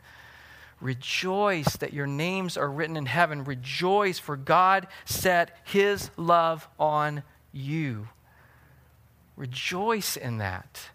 Rejoice 0.81 1.77
that 1.77 1.93
your 1.93 2.07
names 2.07 2.57
are 2.57 2.69
written 2.69 2.97
in 2.97 3.05
heaven. 3.05 3.43
Rejoice, 3.43 4.17
for 4.17 4.35
God 4.35 4.87
set 5.05 5.55
his 5.63 6.09
love 6.17 6.67
on 6.79 7.21
you. 7.51 8.09
Rejoice 9.37 10.17
in 10.17 10.39
that. 10.39 10.89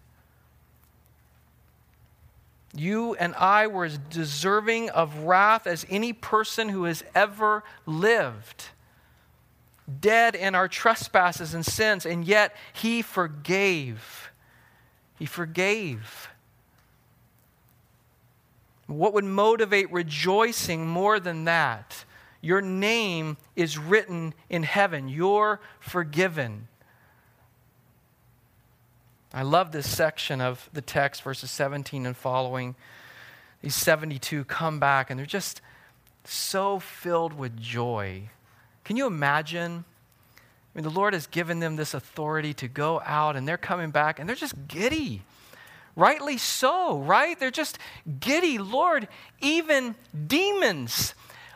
You 2.74 3.14
and 3.14 3.34
I 3.36 3.68
were 3.68 3.86
as 3.86 3.96
deserving 3.96 4.90
of 4.90 5.18
wrath 5.18 5.66
as 5.66 5.86
any 5.88 6.12
person 6.12 6.68
who 6.68 6.84
has 6.84 7.02
ever 7.14 7.64
lived, 7.86 8.66
dead 10.00 10.34
in 10.34 10.54
our 10.54 10.68
trespasses 10.68 11.54
and 11.54 11.64
sins, 11.64 12.04
and 12.04 12.26
yet 12.26 12.54
he 12.72 13.02
forgave. 13.02 14.30
He 15.18 15.26
forgave. 15.26 16.28
What 18.86 19.14
would 19.14 19.24
motivate 19.24 19.90
rejoicing 19.92 20.86
more 20.86 21.18
than 21.18 21.44
that? 21.44 22.04
Your 22.40 22.60
name 22.60 23.36
is 23.56 23.78
written 23.78 24.34
in 24.48 24.62
heaven. 24.62 25.08
You're 25.08 25.60
forgiven. 25.80 26.68
I 29.34 29.42
love 29.42 29.72
this 29.72 29.88
section 29.88 30.40
of 30.40 30.70
the 30.72 30.80
text, 30.80 31.22
verses 31.22 31.50
17 31.50 32.06
and 32.06 32.16
following. 32.16 32.76
These 33.62 33.74
72 33.74 34.44
come 34.44 34.78
back 34.78 35.10
and 35.10 35.18
they're 35.18 35.26
just 35.26 35.60
so 36.24 36.78
filled 36.78 37.32
with 37.32 37.58
joy. 37.58 38.30
Can 38.84 38.96
you 38.96 39.06
imagine? 39.06 39.84
I 39.84 40.78
mean, 40.78 40.84
the 40.84 40.90
Lord 40.90 41.12
has 41.12 41.26
given 41.26 41.58
them 41.58 41.76
this 41.76 41.94
authority 41.94 42.54
to 42.54 42.68
go 42.68 43.02
out 43.04 43.34
and 43.34 43.48
they're 43.48 43.56
coming 43.56 43.90
back 43.90 44.18
and 44.18 44.28
they're 44.28 44.36
just 44.36 44.68
giddy. 44.68 45.22
Rightly 45.96 46.36
so, 46.36 46.98
right? 46.98 47.40
They're 47.40 47.50
just 47.50 47.78
giddy. 48.20 48.58
Lord, 48.58 49.08
even 49.40 49.94
demons 50.26 51.14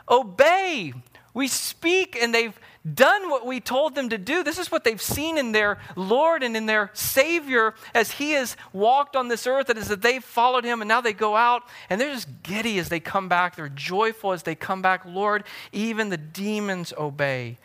obey. 0.09 0.94
We 1.35 1.47
speak 1.47 2.18
and 2.20 2.35
they've 2.35 2.59
done 2.94 3.28
what 3.28 3.47
we 3.47 3.61
told 3.61 3.94
them 3.94 4.09
to 4.09 4.16
do. 4.16 4.42
This 4.42 4.59
is 4.59 4.73
what 4.73 4.82
they've 4.82 5.00
seen 5.00 5.37
in 5.37 5.52
their 5.52 5.78
Lord 5.94 6.42
and 6.42 6.56
in 6.56 6.64
their 6.64 6.90
Savior 6.94 7.75
as 7.94 8.12
He 8.12 8.32
has 8.32 8.56
walked 8.73 9.14
on 9.14 9.28
this 9.28 9.47
earth. 9.47 9.68
It 9.68 9.76
is 9.76 9.88
that 9.88 10.00
they've 10.00 10.25
followed 10.25 10.64
Him 10.64 10.80
and 10.80 10.88
now 10.88 11.02
they 11.02 11.12
go 11.12 11.37
out 11.37 11.62
and 11.90 12.00
they're 12.00 12.14
just 12.14 12.42
giddy 12.42 12.78
as 12.78 12.88
they 12.88 12.99
come 12.99 13.28
back. 13.28 13.56
They're 13.56 13.68
joyful 13.68 14.32
as 14.32 14.42
they 14.42 14.54
come 14.54 14.80
back. 14.80 15.04
Lord, 15.04 15.44
even 15.73 16.09
the 16.09 16.16
demons 16.16 16.94
obey 16.97 17.59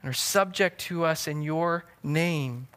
and 0.00 0.10
are 0.10 0.14
subject 0.14 0.80
to 0.82 1.04
us 1.04 1.26
in 1.26 1.42
your 1.42 1.84
name. 2.04 2.68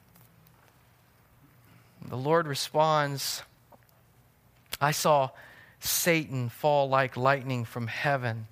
The 2.08 2.17
Lord 2.17 2.48
responds, 2.48 3.43
I 4.79 4.91
saw 4.91 5.29
Satan 5.79 6.50
fall 6.50 6.89
like 6.89 7.15
lightning 7.15 7.65
from 7.65 7.88
heaven. 7.88 8.48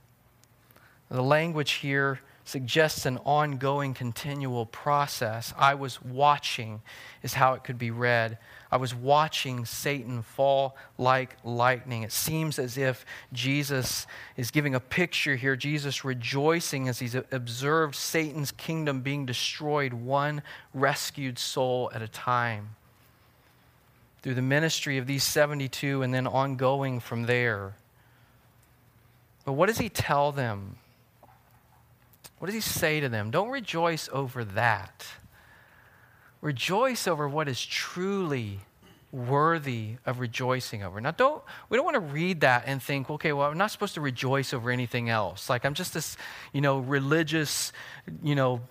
The 1.10 1.24
language 1.24 1.74
here 1.74 2.20
suggests 2.50 3.06
an 3.06 3.18
ongoing, 3.26 3.94
continual 3.94 4.66
process. 4.66 5.54
I 5.58 5.76
was 5.76 6.02
watching, 6.02 6.82
is 7.22 7.34
how 7.36 7.54
it 7.54 7.64
could 7.64 7.78
be 7.78 7.92
read. 7.92 8.40
I 8.72 8.78
was 8.78 8.94
watching 8.94 9.66
Satan 9.66 10.24
fall 10.24 10.76
like 10.98 11.36
lightning. 11.44 12.04
It 12.04 12.12
seems 12.12 12.58
as 12.58 12.78
if 12.78 13.06
Jesus 13.34 14.08
is 14.36 14.50
giving 14.50 14.74
a 14.74 14.80
picture 14.80 15.36
here, 15.36 15.56
Jesus 15.56 16.04
rejoicing 16.04 16.88
as 16.88 17.00
he's 17.00 17.16
observed 17.16 17.96
Satan's 17.96 18.52
kingdom 18.52 19.02
being 19.02 19.26
destroyed, 19.26 19.94
one 19.94 20.42
rescued 20.74 21.38
soul 21.38 21.92
at 21.94 22.02
a 22.02 22.08
time. 22.08 22.76
Through 24.22 24.36
the 24.36 24.42
ministry 24.42 24.98
of 24.98 25.08
these 25.08 25.24
72 25.24 26.02
and 26.02 26.14
then 26.14 26.28
ongoing 26.28 27.00
from 27.00 27.24
there. 27.24 27.76
But 29.46 29.54
what 29.54 29.68
does 29.68 29.78
he 29.78 29.90
tell 29.90 30.32
them? 30.32 30.78
What 32.40 32.48
does 32.48 32.56
he 32.56 32.62
say 32.62 33.00
to 33.00 33.10
them? 33.10 33.32
Don't 33.32 33.50
rejoice 33.50 34.10
over 34.12 34.44
that. 34.44 35.06
Rejoice 36.42 37.08
over 37.08 37.28
what 37.28 37.48
is 37.48 37.64
truly 37.66 38.60
worthy 39.12 39.96
of 40.06 40.20
rejoicing 40.20 40.84
over. 40.84 41.02
Now, 41.02 41.12
don't 41.12 41.42
we 41.70 41.78
don't 41.78 41.86
want 41.86 41.96
to 41.96 42.00
read 42.00 42.42
that 42.42 42.64
and 42.66 42.82
think, 42.82 43.10
okay, 43.10 43.34
well, 43.34 43.50
I'm 43.50 43.58
not 43.58 43.72
supposed 43.72 43.96
to 43.96 44.02
rejoice 44.02 44.54
over 44.54 44.70
anything 44.70 45.10
else. 45.10 45.50
Like 45.50 45.66
I'm 45.66 45.74
just 45.74 45.94
this, 45.94 46.16
you 46.54 46.62
know, 46.62 46.80
religious, 46.80 47.74
you 48.24 48.36
know, 48.36 48.62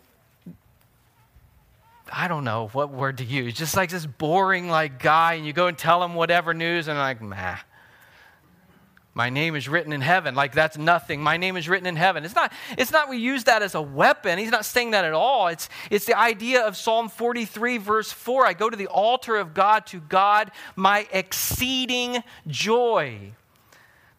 I 2.13 2.29
don't 2.29 2.45
know 2.45 2.69
what 2.73 2.91
word 2.91 3.19
to 3.19 3.25
use. 3.25 3.55
Just 3.55 3.77
like 3.77 3.91
this 3.91 4.07
boring 4.07 4.69
like 4.69 5.03
guy, 5.03 5.35
and 5.35 5.47
you 5.47 5.53
go 5.53 5.67
and 5.67 5.77
tell 5.77 6.03
him 6.03 6.15
whatever 6.15 6.55
news, 6.55 6.89
and 6.89 6.99
I'm 6.99 7.19
like, 7.19 7.23
nah. 7.23 7.57
My 9.15 9.31
name 9.31 9.57
is 9.57 9.69
written 9.69 9.93
in 9.93 10.01
heaven. 10.01 10.37
Like 10.37 10.55
that's 10.55 10.79
nothing. 10.79 11.21
My 11.21 11.39
name 11.39 11.57
is 11.57 11.69
written 11.69 11.89
in 11.89 11.97
heaven. 11.97 12.25
It's 12.25 12.37
not, 12.37 12.53
it's 12.77 12.93
not 12.93 13.09
we 13.09 13.17
use 13.17 13.45
that 13.45 13.63
as 13.63 13.75
a 13.75 13.83
weapon. 13.83 14.39
He's 14.39 14.53
not 14.53 14.65
saying 14.65 14.93
that 14.93 15.05
at 15.05 15.13
all. 15.13 15.49
It's, 15.49 15.69
it's 15.91 16.05
the 16.05 16.17
idea 16.17 16.65
of 16.65 16.77
Psalm 16.77 17.09
43, 17.09 17.79
verse 17.79 18.13
4. 18.13 18.47
I 18.47 18.53
go 18.53 18.71
to 18.71 18.77
the 18.77 18.87
altar 18.87 19.35
of 19.35 19.55
God, 19.55 19.87
to 19.87 19.99
God, 19.99 20.53
my 20.77 21.09
exceeding 21.11 22.23
joy 22.47 23.33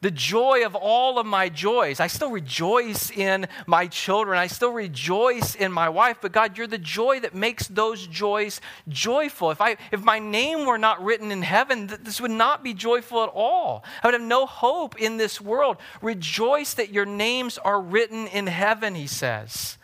the 0.02 0.12
joy 0.12 0.66
of 0.66 0.76
all 0.76 1.20
of 1.20 1.26
my 1.26 1.50
joys. 1.50 2.00
I 2.00 2.08
still 2.08 2.32
rejoice 2.32 3.12
in 3.12 3.48
my 3.68 3.88
children. 3.88 4.38
I 4.38 4.48
still 4.48 4.72
rejoice 4.72 5.56
in 5.56 5.72
my 5.72 5.90
wife, 5.90 6.18
but 6.22 6.32
God, 6.32 6.58
you're 6.58 6.68
the 6.68 6.78
joy 6.78 7.20
that 7.20 7.36
makes 7.36 7.68
those 7.68 8.08
joys 8.08 8.62
joyful. 8.88 9.52
If, 9.52 9.60
I, 9.60 9.76
if 9.92 10.02
my 10.02 10.20
name 10.20 10.66
were 10.66 10.78
not 10.78 11.04
written 11.04 11.32
in 11.32 11.42
heaven, 11.42 11.88
this 11.88 12.22
would 12.22 12.32
not 12.32 12.64
be 12.64 12.74
joyful 12.74 13.24
at 13.24 13.30
all. 13.30 13.84
I 14.02 14.08
would 14.08 14.14
have 14.14 14.24
no 14.24 14.46
hope 14.46 14.98
in 15.00 15.18
this 15.18 15.42
world. 15.42 15.78
Rejoice 16.02 16.76
that 16.76 16.94
your 16.94 17.06
names 17.06 17.58
are 17.58 17.82
written 17.82 18.28
in 18.28 18.48
heaven, 18.48 18.96
he 18.96 19.08
says. 19.08 19.78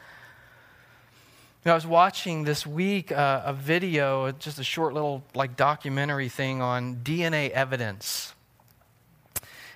You 1.66 1.70
know, 1.70 1.74
I 1.74 1.76
was 1.76 1.88
watching 1.88 2.44
this 2.46 2.66
week 2.66 3.12
uh, 3.12 3.42
a 3.44 3.52
video, 3.52 4.32
just 4.32 4.60
a 4.60 4.64
short 4.64 4.94
little 4.94 5.24
like 5.34 5.58
documentary 5.58 6.30
thing 6.30 6.62
on 6.62 6.98
DNA 6.98 7.50
evidence 7.50 8.35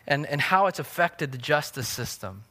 and, 0.09 0.25
and 0.25 0.41
how 0.41 0.65
it's 0.65 0.79
affected 0.79 1.31
the 1.31 1.37
justice 1.37 1.87
system. 1.87 2.43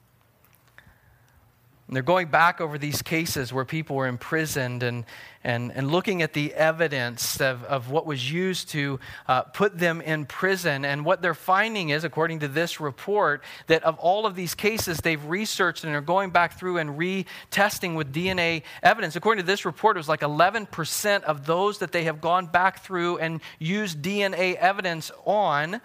And 1.89 1.97
they're 1.97 2.03
going 2.03 2.29
back 2.29 2.61
over 2.61 2.77
these 2.77 3.01
cases 3.01 3.51
where 3.51 3.65
people 3.65 3.97
were 3.97 4.07
imprisoned 4.07 4.83
and, 4.83 5.07
and, 5.43 5.73
and 5.73 5.91
looking 5.91 6.21
at 6.21 6.35
the 6.35 6.53
evidence 6.53 7.41
of, 7.41 7.65
of 7.65 7.91
what 7.91 8.05
was 8.05 8.31
used 8.31 8.69
to 8.71 9.01
uh, 9.27 9.43
put 9.43 9.79
them 9.79 10.03
in 10.03 10.27
prison. 10.27 10.85
And 10.85 11.03
what 11.03 11.23
they're 11.23 11.33
finding 11.33 11.89
is, 11.89 12.05
according 12.05 12.41
to 12.41 12.49
this 12.49 12.79
report, 12.79 13.43
that 13.69 13.83
of 13.85 13.99
all 14.01 14.27
of 14.27 14.35
these 14.35 14.55
cases 14.55 14.99
they've 14.99 15.25
researched 15.25 15.83
and 15.83 15.95
are 15.95 16.03
going 16.03 16.29
back 16.29 16.59
through 16.59 16.77
and 16.77 16.99
retesting 16.99 17.97
with 17.97 18.13
DNA 18.13 18.65
evidence. 18.83 19.17
According 19.17 19.43
to 19.43 19.47
this 19.47 19.65
report, 19.65 19.97
it 19.97 20.01
was 20.01 20.11
like 20.11 20.21
11% 20.21 21.23
of 21.23 21.47
those 21.47 21.79
that 21.79 21.93
they 21.93 22.05
have 22.05 22.21
gone 22.21 22.49
back 22.49 22.85
through 22.85 23.17
and 23.17 23.41
used 23.59 24.03
DNA 24.03 24.57
evidence 24.57 25.11
on 25.25 25.81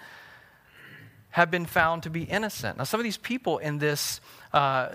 have 1.34 1.50
been 1.50 1.66
found 1.66 2.04
to 2.04 2.12
be 2.12 2.24
innocent. 2.26 2.78
Now, 2.78 2.84
some 2.84 3.00
of 3.00 3.04
these 3.04 3.18
people 3.18 3.58
in 3.58 3.80
this 3.80 4.22
uh, 4.54 4.90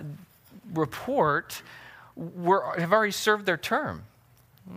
report 0.73 1.63
were, 2.15 2.79
have 2.79 2.93
already 2.93 3.11
served 3.11 3.45
their 3.45 3.57
term. 3.57 4.05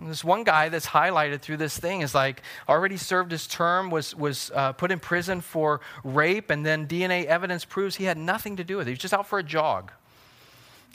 This 0.06 0.24
one 0.24 0.42
guy 0.42 0.70
that's 0.70 0.86
highlighted 0.86 1.40
through 1.40 1.58
this 1.58 1.78
thing 1.78 2.00
is 2.00 2.16
like 2.16 2.42
already 2.68 2.96
served 2.96 3.30
his 3.30 3.46
term, 3.46 3.90
was, 3.90 4.12
was 4.12 4.50
uh, 4.56 4.72
put 4.72 4.90
in 4.90 4.98
prison 4.98 5.40
for 5.40 5.80
rape, 6.02 6.50
and 6.50 6.66
then 6.66 6.88
DNA 6.88 7.26
evidence 7.26 7.64
proves 7.64 7.94
he 7.94 8.04
had 8.04 8.18
nothing 8.18 8.56
to 8.56 8.64
do 8.64 8.76
with 8.76 8.88
it. 8.88 8.90
He 8.90 8.94
was 8.94 8.98
just 8.98 9.14
out 9.14 9.28
for 9.28 9.38
a 9.38 9.44
jog. 9.44 9.92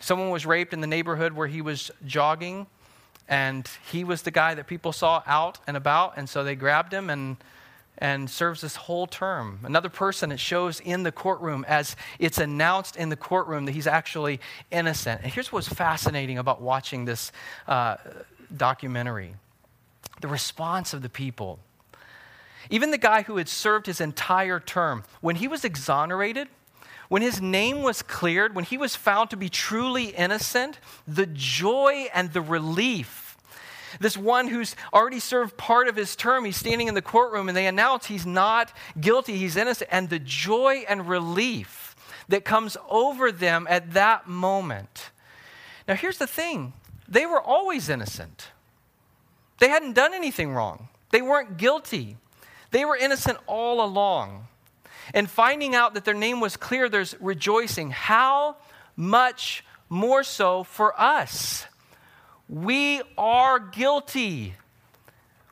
Someone 0.01 0.31
was 0.31 0.45
raped 0.45 0.73
in 0.73 0.81
the 0.81 0.87
neighborhood 0.87 1.31
where 1.31 1.47
he 1.47 1.61
was 1.61 1.91
jogging, 2.05 2.67
and 3.29 3.69
he 3.89 4.03
was 4.03 4.23
the 4.23 4.31
guy 4.31 4.53
that 4.53 4.67
people 4.67 4.91
saw 4.91 5.23
out 5.25 5.59
and 5.65 5.77
about, 5.77 6.17
and 6.17 6.27
so 6.27 6.43
they 6.43 6.55
grabbed 6.55 6.93
him 6.93 7.09
and 7.09 7.37
and 7.97 8.29
serves 8.29 8.61
this 8.61 8.75
whole 8.75 9.07
term. 9.07 9.59
Another 9.63 9.89
person 9.89 10.31
it 10.31 10.39
shows 10.39 10.79
in 10.79 11.03
the 11.03 11.11
courtroom 11.11 11.65
as 11.67 11.95
it's 12.19 12.37
announced 12.37 12.95
in 12.95 13.09
the 13.09 13.15
courtroom 13.15 13.65
that 13.65 13.71
he's 13.71 13.87
actually 13.87 14.39
innocent. 14.71 15.21
And 15.23 15.31
here's 15.31 15.51
what's 15.51 15.67
fascinating 15.67 16.37
about 16.37 16.61
watching 16.61 17.05
this 17.05 17.31
uh, 17.67 17.97
documentary 18.55 19.35
the 20.19 20.27
response 20.27 20.93
of 20.93 21.03
the 21.03 21.09
people. 21.09 21.59
Even 22.71 22.89
the 22.89 22.97
guy 22.97 23.21
who 23.21 23.37
had 23.37 23.47
served 23.47 23.85
his 23.85 24.01
entire 24.01 24.59
term, 24.59 25.03
when 25.21 25.35
he 25.35 25.47
was 25.47 25.63
exonerated, 25.63 26.47
when 27.07 27.21
his 27.21 27.39
name 27.39 27.83
was 27.83 28.01
cleared, 28.01 28.55
when 28.55 28.65
he 28.65 28.77
was 28.77 28.95
found 28.95 29.29
to 29.29 29.37
be 29.37 29.47
truly 29.47 30.05
innocent, 30.05 30.79
the 31.07 31.27
joy 31.27 32.07
and 32.13 32.33
the 32.33 32.41
relief 32.41 33.26
this 33.99 34.17
one 34.17 34.47
who's 34.47 34.75
already 34.93 35.19
served 35.19 35.57
part 35.57 35.87
of 35.87 35.95
his 35.95 36.15
term, 36.15 36.45
he's 36.45 36.57
standing 36.57 36.87
in 36.87 36.93
the 36.93 37.01
courtroom 37.01 37.47
and 37.47 37.57
they 37.57 37.67
announce 37.67 38.05
he's 38.05 38.25
not 38.25 38.71
guilty, 38.99 39.37
he's 39.37 39.55
innocent. 39.55 39.89
And 39.91 40.09
the 40.09 40.19
joy 40.19 40.85
and 40.87 41.07
relief 41.07 41.95
that 42.29 42.45
comes 42.45 42.77
over 42.89 43.31
them 43.31 43.67
at 43.69 43.93
that 43.93 44.27
moment. 44.27 45.11
Now, 45.87 45.95
here's 45.95 46.17
the 46.17 46.27
thing 46.27 46.73
they 47.07 47.25
were 47.25 47.41
always 47.41 47.89
innocent, 47.89 48.49
they 49.59 49.69
hadn't 49.69 49.93
done 49.93 50.13
anything 50.13 50.53
wrong, 50.53 50.89
they 51.11 51.21
weren't 51.21 51.57
guilty, 51.57 52.17
they 52.71 52.85
were 52.85 52.97
innocent 52.97 53.37
all 53.47 53.83
along. 53.83 54.47
And 55.13 55.29
finding 55.29 55.73
out 55.73 55.93
that 55.93 56.03
their 56.03 56.13
name 56.13 56.41
was 56.41 56.57
clear, 56.57 56.89
there's 56.89 57.15
rejoicing. 57.21 57.91
How 57.91 58.57
much 58.97 59.63
more 59.87 60.21
so 60.21 60.63
for 60.65 60.99
us? 60.99 61.65
We 62.49 63.01
are 63.17 63.59
guilty. 63.59 64.55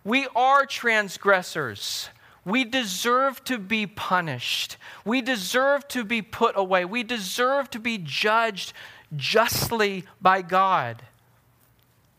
We 0.04 0.28
are 0.36 0.66
transgressors. 0.66 2.10
We 2.46 2.64
deserve 2.64 3.44
to 3.46 3.58
be 3.58 3.88
punished. 3.88 4.78
We 5.04 5.22
deserve 5.22 5.88
to 5.90 6.04
be 6.04 6.22
put 6.22 6.56
away. 6.56 6.86
We 6.86 7.04
deserve 7.04 7.70
to 7.72 7.80
be 7.80 7.98
judged 7.98 8.74
justly 9.16 10.06
by 10.22 10.42
God. 10.44 11.02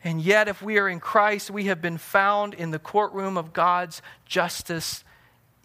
And 0.02 0.20
yet, 0.20 0.48
if 0.48 0.62
we 0.62 0.78
are 0.78 0.88
in 0.88 1.00
Christ, 1.00 1.50
we 1.50 1.64
have 1.64 1.80
been 1.80 1.98
found 1.98 2.54
in 2.54 2.70
the 2.70 2.78
courtroom 2.78 3.36
of 3.36 3.52
God's 3.52 4.02
justice 4.24 5.04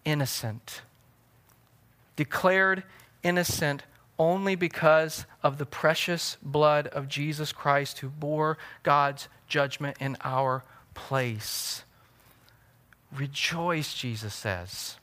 innocent, 0.04 0.82
declared 2.16 2.82
innocent 3.22 3.82
only 4.22 4.54
because 4.54 5.26
of 5.42 5.58
the 5.58 5.66
precious 5.66 6.36
blood 6.40 6.86
of 6.86 7.08
Jesus 7.08 7.50
Christ 7.50 7.98
who 7.98 8.08
bore 8.08 8.56
God's 8.84 9.26
judgment 9.48 9.96
in 9.98 10.16
our 10.22 10.62
place. 10.94 11.82
Rejoice, 13.10 13.94
Jesus 13.94 14.32
says. 14.32 14.96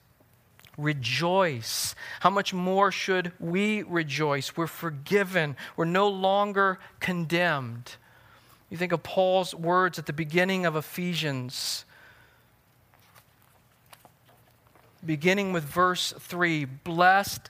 Rejoice. 0.77 1.95
How 2.21 2.29
much 2.29 2.53
more 2.53 2.93
should 2.93 3.33
we 3.41 3.83
rejoice? 3.83 4.55
We're 4.55 4.67
forgiven. 4.67 5.57
We're 5.75 5.83
no 5.83 6.07
longer 6.07 6.79
condemned. 7.01 7.97
You 8.69 8.77
think 8.77 8.93
of 8.93 9.03
Paul's 9.03 9.53
words 9.53 9.99
at 9.99 10.05
the 10.05 10.13
beginning 10.13 10.65
of 10.65 10.77
Ephesians, 10.77 11.83
beginning 15.05 15.51
with 15.51 15.65
verse 15.65 16.13
3 16.17 16.63
Blessed 16.63 17.49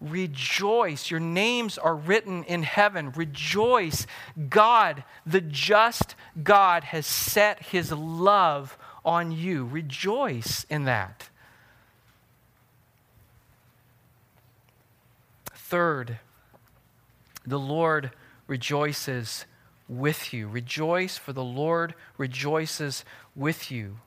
Rejoice. 0.00 1.10
Your 1.10 1.20
names 1.20 1.76
are 1.76 1.94
written 1.94 2.44
in 2.44 2.62
heaven. 2.62 3.10
Rejoice. 3.12 4.06
God, 4.48 5.02
the 5.26 5.40
just 5.40 6.14
God, 6.42 6.84
has 6.84 7.06
set 7.06 7.66
his 7.66 7.90
love 7.90 8.78
on 9.04 9.32
you. 9.32 9.64
Rejoice 9.64 10.64
in 10.70 10.84
that. 10.84 11.30
Third, 15.52 16.18
the 17.44 17.58
Lord 17.58 18.12
rejoices 18.46 19.44
with 19.88 20.32
you. 20.32 20.48
Rejoice, 20.48 21.18
for 21.18 21.32
the 21.32 21.44
Lord 21.44 21.94
rejoices 22.16 23.04
with 23.34 23.70
you. 23.70 23.98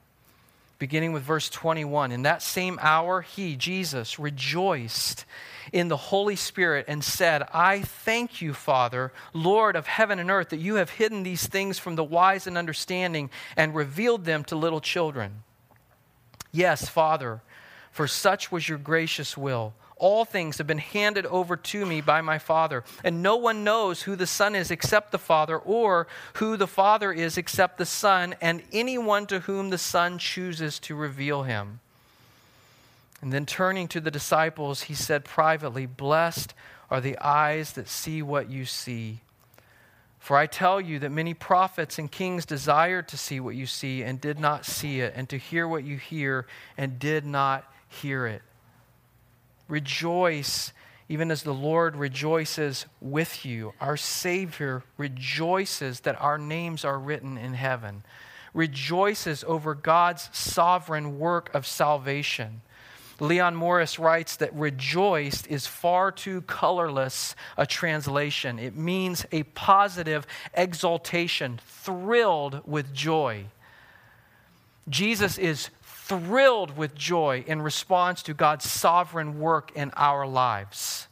Beginning 0.81 1.13
with 1.13 1.21
verse 1.21 1.47
21. 1.47 2.11
In 2.11 2.23
that 2.23 2.41
same 2.41 2.79
hour, 2.81 3.21
he, 3.21 3.55
Jesus, 3.55 4.17
rejoiced 4.17 5.25
in 5.71 5.89
the 5.89 5.95
Holy 5.95 6.35
Spirit 6.35 6.85
and 6.87 7.03
said, 7.03 7.43
I 7.53 7.83
thank 7.83 8.41
you, 8.41 8.55
Father, 8.55 9.13
Lord 9.31 9.75
of 9.75 9.85
heaven 9.85 10.17
and 10.17 10.31
earth, 10.31 10.49
that 10.49 10.57
you 10.57 10.75
have 10.77 10.89
hidden 10.89 11.21
these 11.21 11.45
things 11.45 11.77
from 11.77 11.97
the 11.97 12.03
wise 12.03 12.47
and 12.47 12.57
understanding 12.57 13.29
and 13.55 13.75
revealed 13.75 14.25
them 14.25 14.43
to 14.45 14.55
little 14.55 14.81
children. 14.81 15.43
Yes, 16.51 16.89
Father, 16.89 17.43
for 17.91 18.07
such 18.07 18.51
was 18.51 18.67
your 18.67 18.79
gracious 18.79 19.37
will. 19.37 19.75
All 20.01 20.25
things 20.25 20.57
have 20.57 20.65
been 20.65 20.79
handed 20.79 21.27
over 21.27 21.55
to 21.55 21.85
me 21.85 22.01
by 22.01 22.21
my 22.21 22.39
Father, 22.39 22.83
and 23.03 23.21
no 23.21 23.35
one 23.35 23.63
knows 23.63 24.01
who 24.01 24.15
the 24.15 24.25
Son 24.25 24.55
is 24.55 24.71
except 24.71 25.11
the 25.11 25.19
Father, 25.19 25.59
or 25.59 26.07
who 26.33 26.57
the 26.57 26.65
Father 26.65 27.13
is 27.13 27.37
except 27.37 27.77
the 27.77 27.85
Son, 27.85 28.33
and 28.41 28.63
anyone 28.73 29.27
to 29.27 29.41
whom 29.41 29.69
the 29.69 29.77
Son 29.77 30.17
chooses 30.17 30.79
to 30.79 30.95
reveal 30.95 31.43
him. 31.43 31.81
And 33.21 33.31
then 33.31 33.45
turning 33.45 33.87
to 33.89 34.01
the 34.01 34.09
disciples, 34.09 34.83
he 34.83 34.95
said 34.95 35.23
privately, 35.23 35.85
Blessed 35.85 36.55
are 36.89 36.99
the 36.99 37.19
eyes 37.19 37.73
that 37.73 37.87
see 37.87 38.23
what 38.23 38.49
you 38.49 38.65
see. 38.65 39.19
For 40.17 40.35
I 40.35 40.47
tell 40.47 40.81
you 40.81 40.97
that 40.97 41.11
many 41.11 41.35
prophets 41.35 41.99
and 41.99 42.11
kings 42.11 42.47
desired 42.47 43.07
to 43.09 43.19
see 43.19 43.39
what 43.39 43.53
you 43.53 43.67
see 43.67 44.01
and 44.01 44.19
did 44.19 44.39
not 44.39 44.65
see 44.65 44.99
it, 45.01 45.13
and 45.15 45.29
to 45.29 45.37
hear 45.37 45.67
what 45.67 45.83
you 45.83 45.97
hear 45.97 46.47
and 46.75 46.97
did 46.97 47.23
not 47.23 47.71
hear 47.87 48.25
it. 48.25 48.41
Rejoice, 49.67 50.73
even 51.09 51.31
as 51.31 51.43
the 51.43 51.53
Lord 51.53 51.95
rejoices 51.95 52.85
with 52.99 53.45
you. 53.45 53.73
Our 53.79 53.97
Savior 53.97 54.83
rejoices 54.97 56.01
that 56.01 56.19
our 56.21 56.37
names 56.37 56.85
are 56.85 56.99
written 56.99 57.37
in 57.37 57.53
heaven, 57.53 58.03
rejoices 58.53 59.43
over 59.45 59.73
God's 59.73 60.29
sovereign 60.31 61.19
work 61.19 61.53
of 61.53 61.65
salvation. 61.65 62.61
Leon 63.21 63.55
Morris 63.55 63.99
writes 63.99 64.37
that 64.37 64.51
rejoiced 64.55 65.45
is 65.45 65.67
far 65.67 66.11
too 66.11 66.41
colorless 66.41 67.35
a 67.55 67.67
translation. 67.67 68.57
It 68.57 68.75
means 68.75 69.27
a 69.31 69.43
positive 69.43 70.25
exaltation, 70.55 71.59
thrilled 71.63 72.61
with 72.65 72.93
joy. 72.93 73.45
Jesus 74.89 75.37
is 75.37 75.69
thrilled 76.11 76.75
with 76.75 76.93
joy 76.93 77.41
in 77.47 77.61
response 77.61 78.21
to 78.23 78.33
God's 78.33 78.69
sovereign 78.69 79.39
work 79.39 79.71
in 79.75 79.91
our 79.95 80.27
lives. 80.27 81.07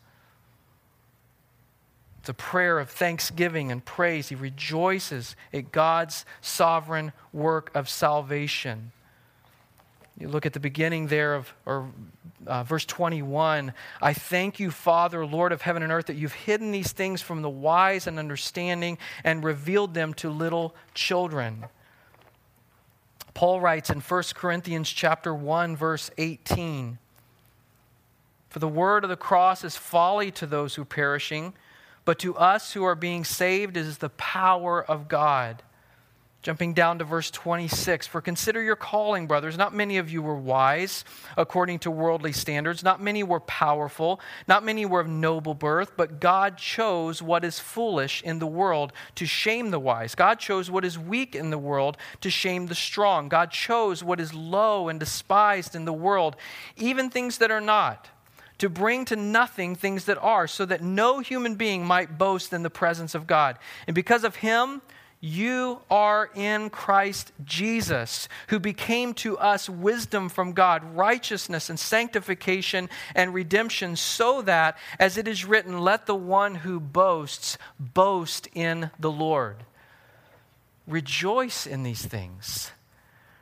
It's 2.19 2.27
a 2.27 2.33
prayer 2.33 2.79
of 2.79 2.89
thanksgiving 2.89 3.71
and 3.71 3.83
praise. 3.83 4.27
He 4.27 4.35
rejoices 4.35 5.37
at 5.53 5.71
God's 5.71 6.25
sovereign 6.41 7.13
work 7.31 7.71
of 7.73 7.87
salvation. 7.87 8.91
You 10.19 10.27
look 10.27 10.45
at 10.45 10.51
the 10.51 10.59
beginning 10.59 11.07
there 11.07 11.33
of, 11.35 11.53
or 11.65 11.89
uh, 12.45 12.63
verse 12.63 12.83
21. 12.83 13.71
I 14.01 14.13
thank 14.13 14.59
you, 14.59 14.69
Father, 14.69 15.25
Lord 15.25 15.53
of 15.53 15.61
heaven 15.61 15.81
and 15.81 15.93
earth, 15.93 16.07
that 16.07 16.17
you've 16.17 16.33
hidden 16.33 16.73
these 16.73 16.91
things 16.91 17.21
from 17.21 17.41
the 17.41 17.49
wise 17.49 18.05
and 18.05 18.19
understanding 18.19 18.97
and 19.23 19.45
revealed 19.45 19.93
them 19.93 20.13
to 20.15 20.29
little 20.29 20.75
children. 20.93 21.63
Paul 23.39 23.61
writes 23.61 23.89
in 23.89 24.01
1 24.01 24.23
Corinthians 24.35 24.89
chapter 24.89 25.33
1 25.33 25.77
verse 25.77 26.11
18 26.17 26.97
For 28.49 28.59
the 28.59 28.67
word 28.67 29.05
of 29.05 29.09
the 29.09 29.15
cross 29.15 29.63
is 29.63 29.77
folly 29.77 30.29
to 30.31 30.45
those 30.45 30.75
who 30.75 30.81
are 30.81 30.85
perishing 30.85 31.53
but 32.03 32.19
to 32.19 32.35
us 32.35 32.73
who 32.73 32.83
are 32.83 32.95
being 32.95 33.23
saved 33.23 33.77
is 33.77 33.99
the 33.99 34.09
power 34.09 34.83
of 34.83 35.07
God 35.07 35.63
Jumping 36.41 36.73
down 36.73 36.99
to 36.99 37.03
verse 37.03 37.29
26 37.31 38.07
For 38.07 38.21
consider 38.21 38.61
your 38.61 38.77
calling, 38.77 39.27
brothers. 39.27 39.57
Not 39.57 39.73
many 39.73 39.97
of 39.97 40.09
you 40.09 40.21
were 40.21 40.35
wise 40.35 41.03
according 41.35 41.79
to 41.79 41.91
worldly 41.91 42.31
standards. 42.31 42.81
Not 42.81 43.01
many 43.01 43.23
were 43.23 43.41
powerful. 43.41 44.21
Not 44.47 44.63
many 44.63 44.85
were 44.85 45.01
of 45.01 45.07
noble 45.07 45.53
birth. 45.53 45.97
But 45.97 46.21
God 46.21 46.57
chose 46.57 47.21
what 47.21 47.43
is 47.43 47.59
foolish 47.59 48.23
in 48.23 48.39
the 48.39 48.47
world 48.47 48.93
to 49.15 49.25
shame 49.25 49.71
the 49.71 49.79
wise. 49.79 50.15
God 50.15 50.39
chose 50.39 50.71
what 50.71 50.85
is 50.85 50.97
weak 50.97 51.35
in 51.35 51.49
the 51.49 51.57
world 51.57 51.97
to 52.21 52.29
shame 52.29 52.67
the 52.67 52.75
strong. 52.75 53.27
God 53.27 53.51
chose 53.51 54.01
what 54.01 54.21
is 54.21 54.33
low 54.33 54.87
and 54.87 54.97
despised 54.97 55.75
in 55.75 55.83
the 55.83 55.91
world, 55.91 56.37
even 56.77 57.09
things 57.09 57.39
that 57.39 57.51
are 57.51 57.59
not 57.59 58.07
to 58.59 58.69
bring 58.69 59.05
to 59.05 59.15
nothing 59.15 59.73
things 59.73 60.05
that 60.05 60.17
are, 60.17 60.45
so 60.45 60.65
that 60.65 60.83
no 60.83 61.19
human 61.19 61.55
being 61.55 61.85
might 61.85 62.17
boast 62.17 62.51
in 62.53 62.61
the 62.61 62.69
presence 62.69 63.15
of 63.15 63.25
God. 63.25 63.57
And 63.87 63.95
because 63.95 64.25
of 64.25 64.35
him, 64.35 64.81
you 65.21 65.81
are 65.91 66.29
in 66.33 66.69
Christ 66.69 67.33
Jesus, 67.43 68.29
who 68.47 68.59
became 68.59 69.13
to 69.15 69.37
us 69.37 69.69
wisdom 69.69 70.29
from 70.29 70.53
God, 70.53 70.95
righteousness 70.95 71.69
and 71.69 71.77
sanctification 71.77 72.89
and 73.13 73.33
redemption, 73.33 73.97
so 73.97 74.41
that, 74.43 74.77
as 74.97 75.17
it 75.17 75.27
is 75.27 75.43
written, 75.43 75.79
let 75.79 76.05
the 76.05 76.15
one 76.15 76.55
who 76.55 76.79
boasts 76.79 77.57
boast 77.77 78.47
in 78.53 78.91
the 78.97 79.11
Lord. 79.11 79.57
Rejoice 80.87 81.67
in 81.67 81.83
these 81.83 82.05
things. 82.05 82.71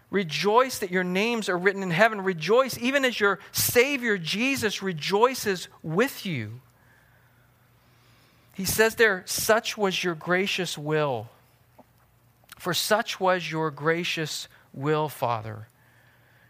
Rejoice 0.09 0.79
that 0.79 0.89
your 0.89 1.03
names 1.03 1.47
are 1.47 1.57
written 1.57 1.83
in 1.83 1.91
heaven. 1.91 2.21
Rejoice 2.21 2.77
even 2.79 3.05
as 3.05 3.19
your 3.19 3.37
Savior 3.51 4.17
Jesus 4.17 4.81
rejoices 4.81 5.67
with 5.83 6.25
you. 6.25 6.61
He 8.55 8.65
says 8.65 8.95
there, 8.95 9.21
such 9.27 9.77
was 9.77 10.03
your 10.03 10.15
gracious 10.15 10.75
will 10.75 11.29
for 12.57 12.73
such 12.73 13.19
was 13.19 13.51
your 13.51 13.71
gracious 13.71 14.47
will, 14.73 15.09
Father. 15.09 15.67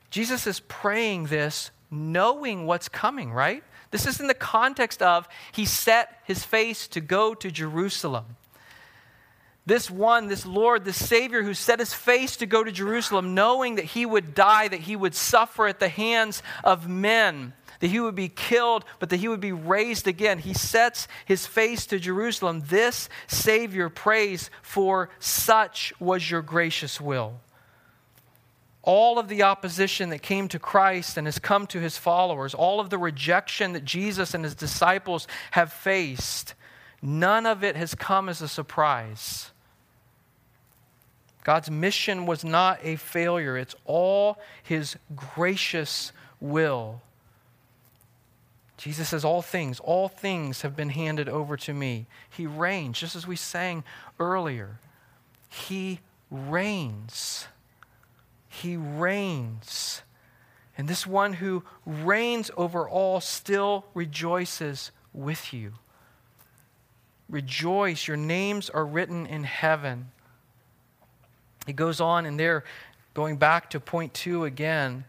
Jesus 0.10 0.48
is 0.48 0.60
praying 0.62 1.26
this 1.26 1.72
knowing 1.90 2.66
what's 2.66 2.90
coming, 2.90 3.32
right? 3.32 3.64
This 3.92 4.06
is 4.06 4.20
in 4.20 4.28
the 4.28 4.34
context 4.34 5.02
of 5.02 5.28
he 5.54 5.66
set 5.66 6.22
his 6.26 6.44
face 6.44 6.88
to 6.90 7.02
go 7.02 7.34
to 7.34 7.50
Jerusalem. 7.50 8.38
This 9.68 9.92
one, 9.92 10.28
this 10.28 10.48
Lord, 10.48 10.84
this 10.84 11.06
Savior 11.06 11.44
who 11.44 11.54
set 11.54 11.78
his 11.78 11.94
face 11.94 12.38
to 12.38 12.48
go 12.48 12.64
to 12.64 12.72
Jerusalem, 12.72 13.36
knowing 13.36 13.76
that 13.76 13.86
he 13.86 14.08
would 14.08 14.34
die, 14.34 14.68
that 14.68 14.80
he 14.80 14.96
would 14.96 15.14
suffer 15.14 15.68
at 15.68 15.80
the 15.80 15.90
hands 15.90 16.42
of 16.64 16.90
men 16.90 17.54
that 17.80 17.90
he 17.90 18.00
would 18.00 18.16
be 18.16 18.28
killed, 18.30 18.84
but 18.98 19.12
that 19.12 19.18
he 19.18 19.28
would 19.28 19.40
be 19.40 19.52
raised 19.52 20.08
again. 20.08 20.40
He 20.40 20.56
sets 20.56 21.08
his 21.26 21.46
face 21.46 21.86
to 21.86 22.00
Jerusalem. 22.00 22.64
This 22.70 23.08
Savior 23.28 23.88
prays 23.88 24.50
for 24.64 25.12
such 25.20 25.94
was 26.00 26.32
your 26.32 26.42
gracious 26.42 27.00
will. 27.00 27.40
all 28.88 29.20
of 29.20 29.28
the 29.28 29.44
opposition 29.44 30.12
that 30.12 30.22
came 30.22 30.48
to 30.48 30.58
Christ 30.58 31.18
and 31.18 31.28
has 31.28 31.40
come 31.40 31.68
to 31.68 31.80
his 31.82 31.98
followers, 31.98 32.54
all 32.54 32.80
of 32.80 32.90
the 32.90 32.98
rejection 32.98 33.74
that 33.74 33.84
Jesus 33.84 34.34
and 34.34 34.46
his 34.46 34.56
disciples 34.56 35.28
have 35.52 35.74
faced, 35.74 36.56
none 37.02 37.46
of 37.46 37.66
it 37.66 37.76
has 37.76 37.94
come 37.94 38.30
as 38.30 38.42
a 38.42 38.48
surprise. 38.48 39.52
God's 41.48 41.72
mission 41.72 42.26
was 42.26 42.44
not 42.44 42.78
a 42.84 42.98
failure, 42.98 43.56
it's 43.56 43.74
all 43.86 44.38
his 44.62 44.98
gracious 45.16 46.12
will. 46.42 47.02
Jesus 48.76 49.08
says, 49.08 49.24
All 49.24 49.42
things, 49.42 49.80
all 49.80 50.10
things 50.10 50.64
have 50.64 50.76
been 50.76 50.90
handed 50.90 51.30
over 51.30 51.56
to 51.56 51.74
me. 51.74 52.06
He 52.30 52.46
reigns, 52.46 53.00
just 53.00 53.16
as 53.16 53.26
we 53.26 53.38
sang 53.38 53.86
earlier. 54.20 54.78
He 55.48 56.02
reigns. 56.30 57.48
He 58.50 58.76
reigns. 58.76 60.02
And 60.78 60.90
this 60.90 61.08
one 61.08 61.32
who 61.32 61.64
reigns 61.86 62.52
over 62.58 62.90
all 62.90 63.22
still 63.22 63.86
rejoices 63.94 64.92
with 65.14 65.54
you. 65.54 65.76
Rejoice, 67.30 68.06
your 68.06 68.18
names 68.18 68.70
are 68.70 68.86
written 68.86 69.26
in 69.26 69.46
heaven. 69.46 70.12
He 71.68 71.74
goes 71.74 72.02
on, 72.02 72.26
and 72.26 72.40
there, 72.40 72.64
going 73.14 73.38
back 73.38 73.70
to 73.72 73.80
point 73.80 74.14
two 74.16 74.46
again, 74.46 75.04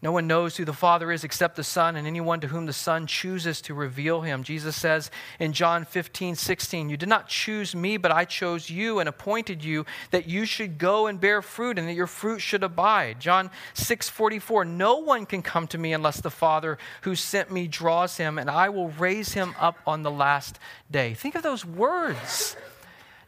no 0.00 0.12
one 0.12 0.28
knows 0.28 0.56
who 0.56 0.64
the 0.64 0.72
Father 0.72 1.10
is 1.10 1.24
except 1.24 1.56
the 1.56 1.64
Son, 1.64 1.96
and 1.96 2.06
anyone 2.06 2.38
to 2.40 2.46
whom 2.46 2.66
the 2.66 2.72
Son 2.72 3.08
chooses 3.08 3.60
to 3.62 3.74
reveal 3.74 4.20
him. 4.20 4.44
Jesus 4.44 4.76
says 4.76 5.10
in 5.40 5.52
John 5.52 5.84
15, 5.84 6.36
16, 6.36 6.88
You 6.88 6.96
did 6.96 7.08
not 7.08 7.26
choose 7.26 7.74
me, 7.74 7.96
but 7.96 8.12
I 8.12 8.24
chose 8.24 8.70
you 8.70 9.00
and 9.00 9.08
appointed 9.08 9.64
you 9.64 9.86
that 10.12 10.28
you 10.28 10.44
should 10.44 10.78
go 10.78 11.08
and 11.08 11.20
bear 11.20 11.42
fruit, 11.42 11.80
and 11.80 11.88
that 11.88 11.94
your 11.94 12.06
fruit 12.06 12.38
should 12.38 12.62
abide. 12.62 13.18
John 13.18 13.50
6, 13.74 14.08
44, 14.08 14.64
No 14.64 14.98
one 14.98 15.26
can 15.26 15.42
come 15.42 15.66
to 15.66 15.78
me 15.78 15.92
unless 15.92 16.20
the 16.20 16.30
Father 16.30 16.78
who 17.02 17.16
sent 17.16 17.50
me 17.50 17.66
draws 17.66 18.18
him, 18.18 18.38
and 18.38 18.48
I 18.48 18.68
will 18.68 18.90
raise 18.90 19.32
him 19.32 19.52
up 19.58 19.78
on 19.84 20.04
the 20.04 20.12
last 20.12 20.60
day. 20.88 21.14
Think 21.14 21.34
of 21.34 21.42
those 21.42 21.64
words. 21.64 22.54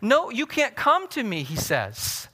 No, 0.01 0.31
you 0.31 0.47
can't 0.47 0.77
come 0.77 1.09
to 1.09 1.25
me, 1.25 1.43
he 1.43 1.57
says. 1.57 2.29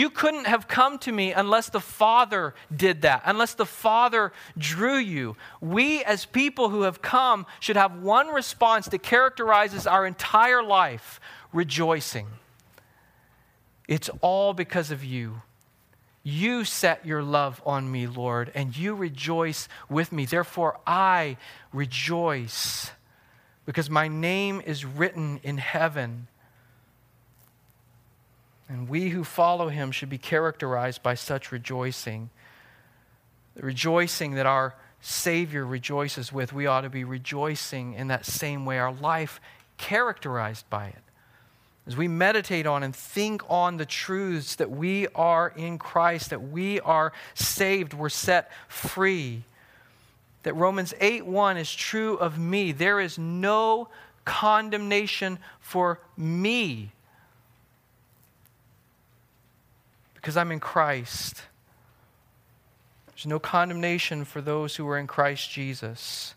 You 0.00 0.08
couldn't 0.08 0.46
have 0.46 0.66
come 0.66 0.96
to 1.00 1.12
me 1.12 1.34
unless 1.34 1.68
the 1.68 1.78
Father 1.78 2.54
did 2.74 3.02
that, 3.02 3.20
unless 3.26 3.52
the 3.52 3.66
Father 3.66 4.32
drew 4.56 4.96
you. 4.96 5.36
We, 5.60 6.02
as 6.04 6.24
people 6.24 6.70
who 6.70 6.84
have 6.84 7.02
come, 7.02 7.44
should 7.60 7.76
have 7.76 8.00
one 8.00 8.28
response 8.28 8.86
that 8.86 9.02
characterizes 9.02 9.86
our 9.86 10.06
entire 10.06 10.62
life 10.62 11.20
rejoicing. 11.52 12.28
It's 13.88 14.08
all 14.22 14.54
because 14.54 14.90
of 14.90 15.04
you. 15.04 15.42
You 16.22 16.64
set 16.64 17.04
your 17.04 17.22
love 17.22 17.60
on 17.66 17.92
me, 17.92 18.06
Lord, 18.06 18.50
and 18.54 18.74
you 18.74 18.94
rejoice 18.94 19.68
with 19.90 20.12
me. 20.12 20.24
Therefore, 20.24 20.80
I 20.86 21.36
rejoice 21.74 22.90
because 23.66 23.90
my 23.90 24.08
name 24.08 24.62
is 24.64 24.82
written 24.82 25.40
in 25.42 25.58
heaven. 25.58 26.26
And 28.70 28.88
we 28.88 29.08
who 29.08 29.24
follow 29.24 29.68
him 29.68 29.90
should 29.90 30.08
be 30.08 30.16
characterized 30.16 31.02
by 31.02 31.14
such 31.14 31.50
rejoicing. 31.50 32.30
The 33.56 33.62
rejoicing 33.62 34.34
that 34.34 34.46
our 34.46 34.76
Savior 35.00 35.66
rejoices 35.66 36.32
with, 36.32 36.52
we 36.52 36.68
ought 36.68 36.82
to 36.82 36.88
be 36.88 37.02
rejoicing 37.02 37.94
in 37.94 38.06
that 38.08 38.24
same 38.24 38.64
way. 38.64 38.78
Our 38.78 38.92
life 38.92 39.40
characterized 39.76 40.70
by 40.70 40.86
it. 40.86 41.02
As 41.84 41.96
we 41.96 42.06
meditate 42.06 42.64
on 42.64 42.84
and 42.84 42.94
think 42.94 43.42
on 43.50 43.76
the 43.76 43.86
truths 43.86 44.54
that 44.54 44.70
we 44.70 45.08
are 45.16 45.52
in 45.56 45.76
Christ, 45.76 46.30
that 46.30 46.50
we 46.50 46.78
are 46.78 47.12
saved, 47.34 47.92
we're 47.92 48.08
set 48.08 48.52
free, 48.68 49.42
that 50.44 50.54
Romans 50.54 50.94
8 51.00 51.26
1 51.26 51.56
is 51.56 51.74
true 51.74 52.16
of 52.18 52.38
me. 52.38 52.70
There 52.70 53.00
is 53.00 53.18
no 53.18 53.88
condemnation 54.24 55.40
for 55.58 55.98
me 56.16 56.92
because 60.20 60.36
I'm 60.36 60.52
in 60.52 60.60
Christ. 60.60 61.42
There's 63.08 63.26
no 63.26 63.38
condemnation 63.38 64.26
for 64.26 64.42
those 64.42 64.76
who 64.76 64.86
are 64.88 64.98
in 64.98 65.06
Christ 65.06 65.50
Jesus. 65.50 66.34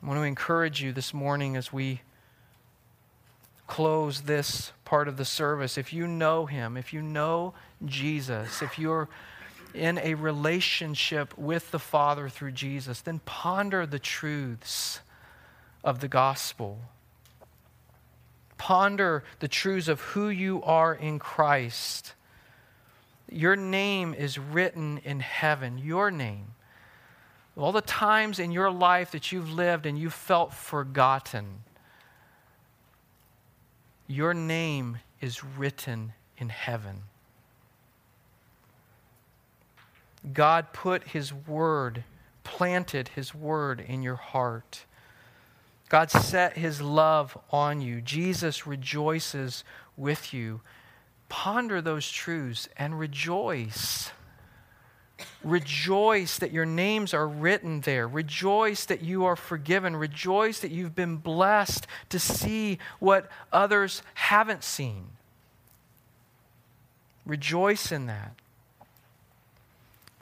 I 0.00 0.06
want 0.06 0.20
to 0.20 0.22
encourage 0.22 0.80
you 0.80 0.92
this 0.92 1.12
morning 1.12 1.56
as 1.56 1.72
we 1.72 2.02
close 3.66 4.20
this 4.22 4.70
part 4.84 5.08
of 5.08 5.16
the 5.16 5.24
service. 5.24 5.76
If 5.76 5.92
you 5.92 6.06
know 6.06 6.46
Him, 6.46 6.76
if 6.76 6.92
you 6.92 7.02
know 7.02 7.54
Jesus, 7.84 8.62
if 8.62 8.78
you're 8.78 9.08
in 9.74 9.98
a 9.98 10.14
relationship 10.14 11.36
with 11.36 11.72
the 11.72 11.80
Father 11.80 12.28
through 12.28 12.52
Jesus, 12.52 13.00
then 13.00 13.18
ponder 13.24 13.84
the 13.84 13.98
truths 13.98 15.00
of 15.82 15.98
the 15.98 16.08
gospel. 16.08 16.78
Ponder 18.58 19.24
the 19.38 19.48
truths 19.48 19.88
of 19.88 20.00
who 20.00 20.28
you 20.28 20.62
are 20.64 20.94
in 20.94 21.18
Christ. 21.18 22.14
Your 23.30 23.56
name 23.56 24.14
is 24.14 24.38
written 24.38 24.98
in 24.98 25.20
heaven, 25.20 25.78
your 25.78 26.10
name. 26.10 26.48
All 27.56 27.72
the 27.72 27.80
times 27.80 28.38
in 28.38 28.52
your 28.52 28.70
life 28.70 29.10
that 29.12 29.32
you've 29.32 29.50
lived 29.50 29.86
and 29.86 29.98
you 29.98 30.10
felt 30.10 30.52
forgotten, 30.52 31.64
your 34.06 34.32
name 34.32 34.98
is 35.20 35.42
written 35.44 36.12
in 36.38 36.48
heaven. 36.48 37.02
God 40.32 40.72
put 40.72 41.04
His 41.04 41.32
word, 41.32 42.04
planted 42.44 43.08
His 43.08 43.34
word 43.34 43.80
in 43.80 44.02
your 44.02 44.16
heart. 44.16 44.84
God 45.88 46.10
set 46.10 46.56
his 46.56 46.80
love 46.80 47.36
on 47.50 47.80
you. 47.80 48.00
Jesus 48.00 48.66
rejoices 48.66 49.64
with 49.96 50.34
you. 50.34 50.60
Ponder 51.28 51.80
those 51.80 52.10
truths 52.10 52.68
and 52.76 52.98
rejoice. 52.98 54.10
Rejoice 55.42 56.38
that 56.38 56.52
your 56.52 56.66
names 56.66 57.14
are 57.14 57.26
written 57.26 57.80
there. 57.80 58.06
Rejoice 58.06 58.84
that 58.86 59.02
you 59.02 59.24
are 59.24 59.36
forgiven. 59.36 59.96
Rejoice 59.96 60.60
that 60.60 60.70
you've 60.70 60.94
been 60.94 61.16
blessed 61.16 61.86
to 62.10 62.18
see 62.18 62.78
what 62.98 63.30
others 63.52 64.02
haven't 64.14 64.64
seen. 64.64 65.06
Rejoice 67.24 67.92
in 67.92 68.06
that. 68.06 68.34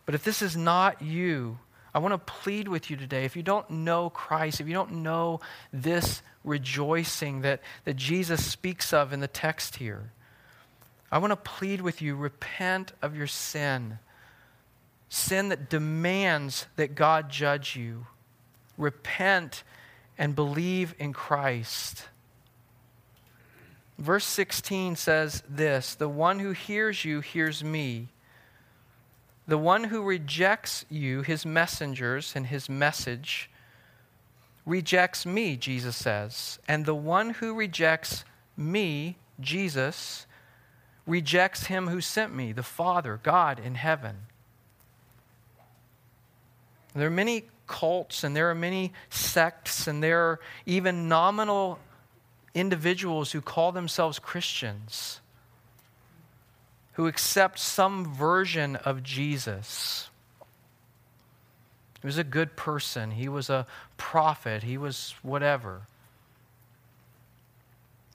But 0.06 0.14
if 0.14 0.22
this 0.22 0.42
is 0.42 0.56
not 0.56 1.02
you, 1.02 1.58
I 1.96 1.98
want 1.98 2.12
to 2.12 2.18
plead 2.18 2.68
with 2.68 2.90
you 2.90 2.96
today. 2.98 3.24
If 3.24 3.36
you 3.36 3.42
don't 3.42 3.70
know 3.70 4.10
Christ, 4.10 4.60
if 4.60 4.68
you 4.68 4.74
don't 4.74 4.96
know 4.96 5.40
this 5.72 6.20
rejoicing 6.44 7.40
that, 7.40 7.62
that 7.86 7.96
Jesus 7.96 8.44
speaks 8.44 8.92
of 8.92 9.14
in 9.14 9.20
the 9.20 9.26
text 9.26 9.76
here, 9.76 10.10
I 11.10 11.16
want 11.16 11.30
to 11.30 11.36
plead 11.36 11.80
with 11.80 12.02
you 12.02 12.14
repent 12.14 12.92
of 13.00 13.16
your 13.16 13.26
sin. 13.26 13.98
Sin 15.08 15.48
that 15.48 15.70
demands 15.70 16.66
that 16.76 16.96
God 16.96 17.30
judge 17.30 17.76
you. 17.76 18.06
Repent 18.76 19.64
and 20.18 20.36
believe 20.36 20.94
in 20.98 21.14
Christ. 21.14 22.08
Verse 23.96 24.26
16 24.26 24.96
says 24.96 25.42
this 25.48 25.94
The 25.94 26.10
one 26.10 26.40
who 26.40 26.50
hears 26.50 27.06
you 27.06 27.20
hears 27.22 27.64
me. 27.64 28.08
The 29.48 29.58
one 29.58 29.84
who 29.84 30.02
rejects 30.02 30.84
you, 30.90 31.22
his 31.22 31.46
messengers, 31.46 32.34
and 32.34 32.46
his 32.46 32.68
message, 32.68 33.48
rejects 34.64 35.24
me, 35.24 35.56
Jesus 35.56 35.96
says. 35.96 36.58
And 36.66 36.84
the 36.84 36.94
one 36.94 37.30
who 37.30 37.54
rejects 37.54 38.24
me, 38.56 39.16
Jesus, 39.40 40.26
rejects 41.06 41.66
him 41.66 41.86
who 41.86 42.00
sent 42.00 42.34
me, 42.34 42.52
the 42.52 42.64
Father, 42.64 43.20
God 43.22 43.60
in 43.60 43.76
heaven. 43.76 44.16
There 46.94 47.06
are 47.06 47.10
many 47.10 47.44
cults 47.68 48.24
and 48.24 48.34
there 48.34 48.50
are 48.50 48.54
many 48.54 48.92
sects 49.10 49.86
and 49.86 50.02
there 50.02 50.20
are 50.20 50.40
even 50.64 51.08
nominal 51.08 51.78
individuals 52.54 53.32
who 53.32 53.40
call 53.40 53.70
themselves 53.70 54.18
Christians 54.18 55.20
who 56.96 57.06
accept 57.06 57.58
some 57.58 58.06
version 58.06 58.74
of 58.76 59.02
Jesus. 59.02 60.08
He 62.00 62.06
was 62.06 62.16
a 62.16 62.24
good 62.24 62.56
person, 62.56 63.10
he 63.10 63.28
was 63.28 63.50
a 63.50 63.66
prophet, 63.98 64.62
he 64.62 64.78
was 64.78 65.14
whatever. 65.22 65.82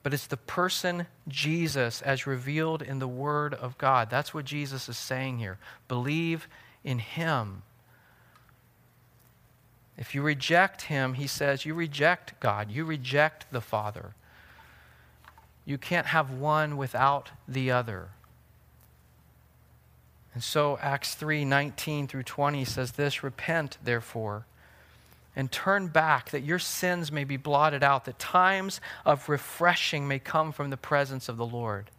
But 0.02 0.15
it's 0.15 0.26
the 0.26 0.38
person 0.38 1.06
Jesus 1.28 2.02
as 2.02 2.26
revealed 2.26 2.82
in 2.82 2.98
the 2.98 3.08
Word 3.08 3.54
of 3.54 3.78
God. 3.78 4.10
That's 4.10 4.34
what 4.34 4.46
Jesus 4.46 4.89
is 4.89 4.98
saying 4.98 5.38
here. 5.38 5.60
Believe 5.88 6.48
in 6.84 6.98
Him. 6.98 7.62
If 9.96 10.15
you 10.15 10.24
reject 10.24 10.84
Him, 10.84 11.13
He 11.13 11.28
says, 11.28 11.67
you 11.67 11.76
reject 11.76 12.39
God, 12.39 12.72
you 12.72 12.84
reject 12.84 13.52
the 13.52 13.62
Father. 13.62 14.15
You 15.65 15.78
can't 15.78 16.08
have 16.08 16.32
one 16.32 16.78
without 16.78 17.30
the 17.48 17.70
other. 17.70 18.08
And 20.34 20.44
so 20.44 20.78
Acts 20.82 21.15
3 21.15 21.46
19 21.46 22.08
through 22.08 22.24
20 22.24 22.65
says 22.65 22.94
this 22.94 23.24
Repent, 23.24 23.78
therefore, 23.84 24.46
and 25.36 25.52
turn 25.52 25.88
back, 25.88 26.30
that 26.32 26.44
your 26.44 26.60
sins 26.60 27.12
may 27.12 27.24
be 27.24 27.38
blotted 27.38 27.84
out, 27.84 28.06
that 28.06 28.20
times 28.20 28.82
of 29.06 29.30
refreshing 29.30 30.08
may 30.08 30.20
come 30.20 30.52
from 30.52 30.70
the 30.70 30.78
presence 30.78 31.30
of 31.30 31.38
the 31.38 31.46
Lord. 31.46 31.89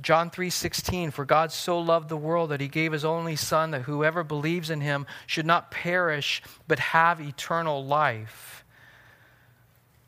John 0.00 0.30
3:16 0.30 1.12
For 1.12 1.24
God 1.24 1.52
so 1.52 1.78
loved 1.78 2.08
the 2.08 2.16
world 2.16 2.50
that 2.50 2.60
he 2.60 2.68
gave 2.68 2.92
his 2.92 3.04
only 3.04 3.36
son 3.36 3.72
that 3.72 3.82
whoever 3.82 4.24
believes 4.24 4.70
in 4.70 4.80
him 4.80 5.06
should 5.26 5.46
not 5.46 5.70
perish 5.70 6.42
but 6.66 6.78
have 6.78 7.20
eternal 7.20 7.84
life. 7.84 8.64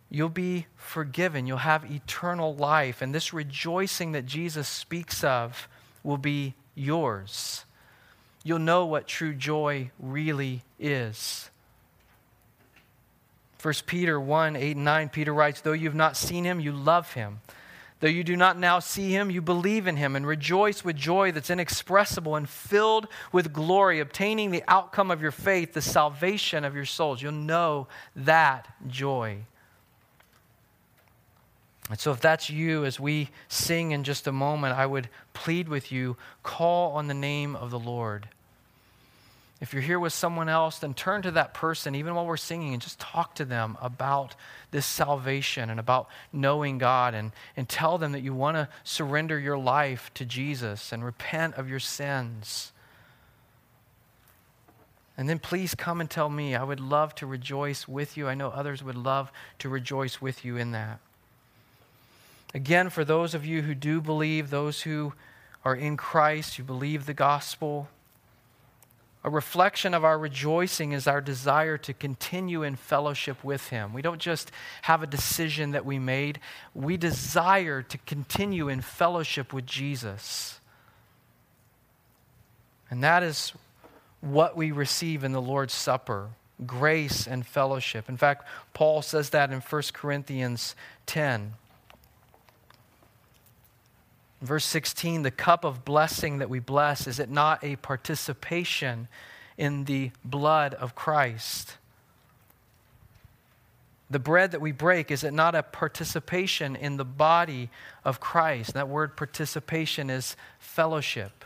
You'll 0.09 0.29
be 0.29 0.67
forgiven. 0.77 1.47
You'll 1.47 1.59
have 1.59 1.91
eternal 1.91 2.55
life 2.55 3.03
and 3.03 3.15
this 3.15 3.33
rejoicing 3.33 4.13
that 4.13 4.27
Jesus 4.27 4.69
speaks 4.69 5.23
of 5.23 5.69
will 6.05 6.19
be 6.19 6.55
yours. 6.77 7.65
You'll 8.45 8.61
know 8.61 8.87
what 8.87 9.09
true 9.09 9.35
joy 9.35 9.91
really 9.99 10.63
is. 10.79 11.51
1 13.63 13.75
Peter 13.87 14.21
1 14.21 14.57
8 14.57 14.77
and 14.77 14.85
9, 14.85 15.09
Peter 15.09 15.33
writes, 15.33 15.63
Though 15.63 15.73
you've 15.73 15.95
not 15.95 16.17
seen 16.17 16.45
him, 16.45 16.61
you 16.61 16.71
love 16.71 17.15
him. 17.15 17.41
Though 18.01 18.11
you 18.11 18.23
do 18.23 18.37
not 18.37 18.59
now 18.59 18.81
see 18.81 19.11
him, 19.13 19.31
you 19.31 19.41
believe 19.41 19.87
in 19.87 19.97
him 19.97 20.15
and 20.15 20.27
rejoice 20.27 20.85
with 20.85 20.95
joy 20.95 21.33
that's 21.33 21.49
inexpressible 21.49 22.37
and 22.37 22.47
filled 22.47 23.09
with 23.33 23.55
glory, 23.55 24.01
obtaining 24.01 24.51
the 24.51 24.63
outcome 24.69 25.11
of 25.11 25.23
your 25.23 25.31
faith, 25.31 25.73
the 25.73 25.81
salvation 25.81 26.67
of 26.67 26.75
your 26.75 26.85
souls. 26.85 27.23
You'll 27.23 27.33
know 27.33 27.87
that 28.15 28.69
joy. 28.87 29.47
And 31.95 32.01
so, 32.01 32.11
if 32.11 32.19
that's 32.19 32.51
you, 32.51 32.85
as 32.85 32.99
we 32.99 33.31
sing 33.47 33.93
in 33.93 34.03
just 34.03 34.27
a 34.27 34.33
moment, 34.33 34.77
I 34.77 34.85
would 34.85 35.09
plead 35.33 35.69
with 35.69 35.93
you 35.93 36.17
call 36.43 36.91
on 36.95 37.07
the 37.07 37.15
name 37.15 37.55
of 37.55 37.71
the 37.71 37.79
Lord. 37.79 38.29
If 39.61 39.73
you're 39.73 39.81
here 39.81 40.01
with 40.01 40.13
someone 40.13 40.49
else, 40.49 40.81
then 40.81 40.95
turn 40.95 41.23
to 41.23 41.31
that 41.31 41.55
person, 41.55 41.95
even 41.95 42.17
while 42.17 42.27
we're 42.27 42.37
singing, 42.37 42.73
and 42.73 42.83
just 42.83 42.99
talk 42.99 43.37
to 43.37 43.45
them 43.45 43.79
about 43.81 44.35
this 44.73 44.87
salvation 44.87 45.71
and 45.71 45.79
about 45.79 46.09
knowing 46.33 46.79
God, 46.79 47.15
and, 47.15 47.31
and 47.57 47.69
tell 47.69 47.97
them 47.97 48.11
that 48.11 48.23
you 48.23 48.35
want 48.35 48.57
to 48.57 48.69
surrender 48.83 49.39
your 49.39 49.57
life 49.57 50.11
to 50.15 50.25
Jesus 50.25 50.91
and 50.91 51.05
repent 51.05 51.55
of 51.55 51.69
your 51.69 51.79
sins. 51.79 52.73
And 55.17 55.29
then 55.29 55.39
please 55.39 55.77
come 55.77 56.01
and 56.01 56.11
tell 56.11 56.29
me. 56.29 56.57
I 56.57 56.65
would 56.65 56.81
love 56.81 57.15
to 57.15 57.27
rejoice 57.27 57.87
with 57.87 58.17
you. 58.17 58.27
I 58.27 58.35
know 58.35 58.49
others 58.49 58.83
would 58.83 58.97
love 58.97 59.31
to 59.61 59.69
rejoice 59.69 60.21
with 60.21 60.45
you 60.45 60.57
in 60.57 60.73
that. 60.73 60.99
Again, 62.55 62.89
for 62.89 63.05
those 63.05 63.35
of 63.35 63.45
you 63.45 63.63
who 63.63 63.75
do 63.75 64.01
believe, 64.01 64.51
those 64.51 64.83
who 64.83 65.13
are 65.65 65.75
in 65.75 65.97
Christ, 65.97 66.57
you 66.57 66.65
believe 66.65 67.07
the 67.07 67.15
gospel, 67.15 67.89
a 69.25 69.31
reflection 69.31 69.95
of 69.95 70.05
our 70.05 70.19
rejoicing 70.19 70.93
is 70.93 71.09
our 71.09 71.23
desire 71.23 71.79
to 71.79 71.95
continue 71.95 72.63
in 72.63 72.77
fellowship 72.77 73.43
with 73.43 73.69
Him. 73.69 73.95
We 73.95 74.03
don't 74.03 74.21
just 74.21 74.53
have 74.83 75.03
a 75.03 75.07
decision 75.07 75.73
that 75.73 75.87
we 75.87 75.99
made, 75.99 76.41
we 76.75 76.99
desire 76.99 77.83
to 77.83 77.99
continue 77.99 78.69
in 78.69 78.83
fellowship 78.83 79.53
with 79.53 79.65
Jesus. 79.65 80.61
And 82.91 83.03
that 83.03 83.23
is 83.23 83.55
what 84.21 84.57
we 84.57 84.71
receive 84.73 85.25
in 85.25 85.33
the 85.33 85.43
Lord's 85.43 85.75
Supper 85.75 86.29
grace 86.67 87.27
and 87.27 87.45
fellowship. 87.45 88.09
In 88.09 88.17
fact, 88.17 88.47
Paul 88.75 89.03
says 89.03 89.31
that 89.31 89.51
in 89.51 89.61
1 89.61 89.83
Corinthians 89.93 90.77
10. 91.07 91.55
Verse 94.43 94.65
16, 94.65 95.23
the 95.23 95.31
cup 95.31 95.65
of 95.65 95.85
blessing 95.85 96.39
that 96.39 96.51
we 96.51 96.59
bless, 96.59 97.07
is 97.07 97.19
it 97.19 97.31
not 97.31 97.65
a 97.65 97.77
participation 97.77 99.09
in 99.57 99.85
the 99.85 100.11
blood 100.25 100.75
of 100.75 100.95
Christ? 100.95 101.79
The 104.11 104.19
bread 104.19 104.53
that 104.53 104.61
we 104.61 104.73
break, 104.73 105.11
is 105.11 105.25
it 105.25 105.33
not 105.33 105.55
a 105.55 105.63
participation 105.63 106.77
in 106.77 106.99
the 106.99 107.05
body 107.05 107.71
of 108.05 108.21
Christ? 108.21 108.75
That 108.75 108.89
word 108.89 109.17
participation 109.17 110.11
is 110.11 110.37
fellowship. 110.59 111.45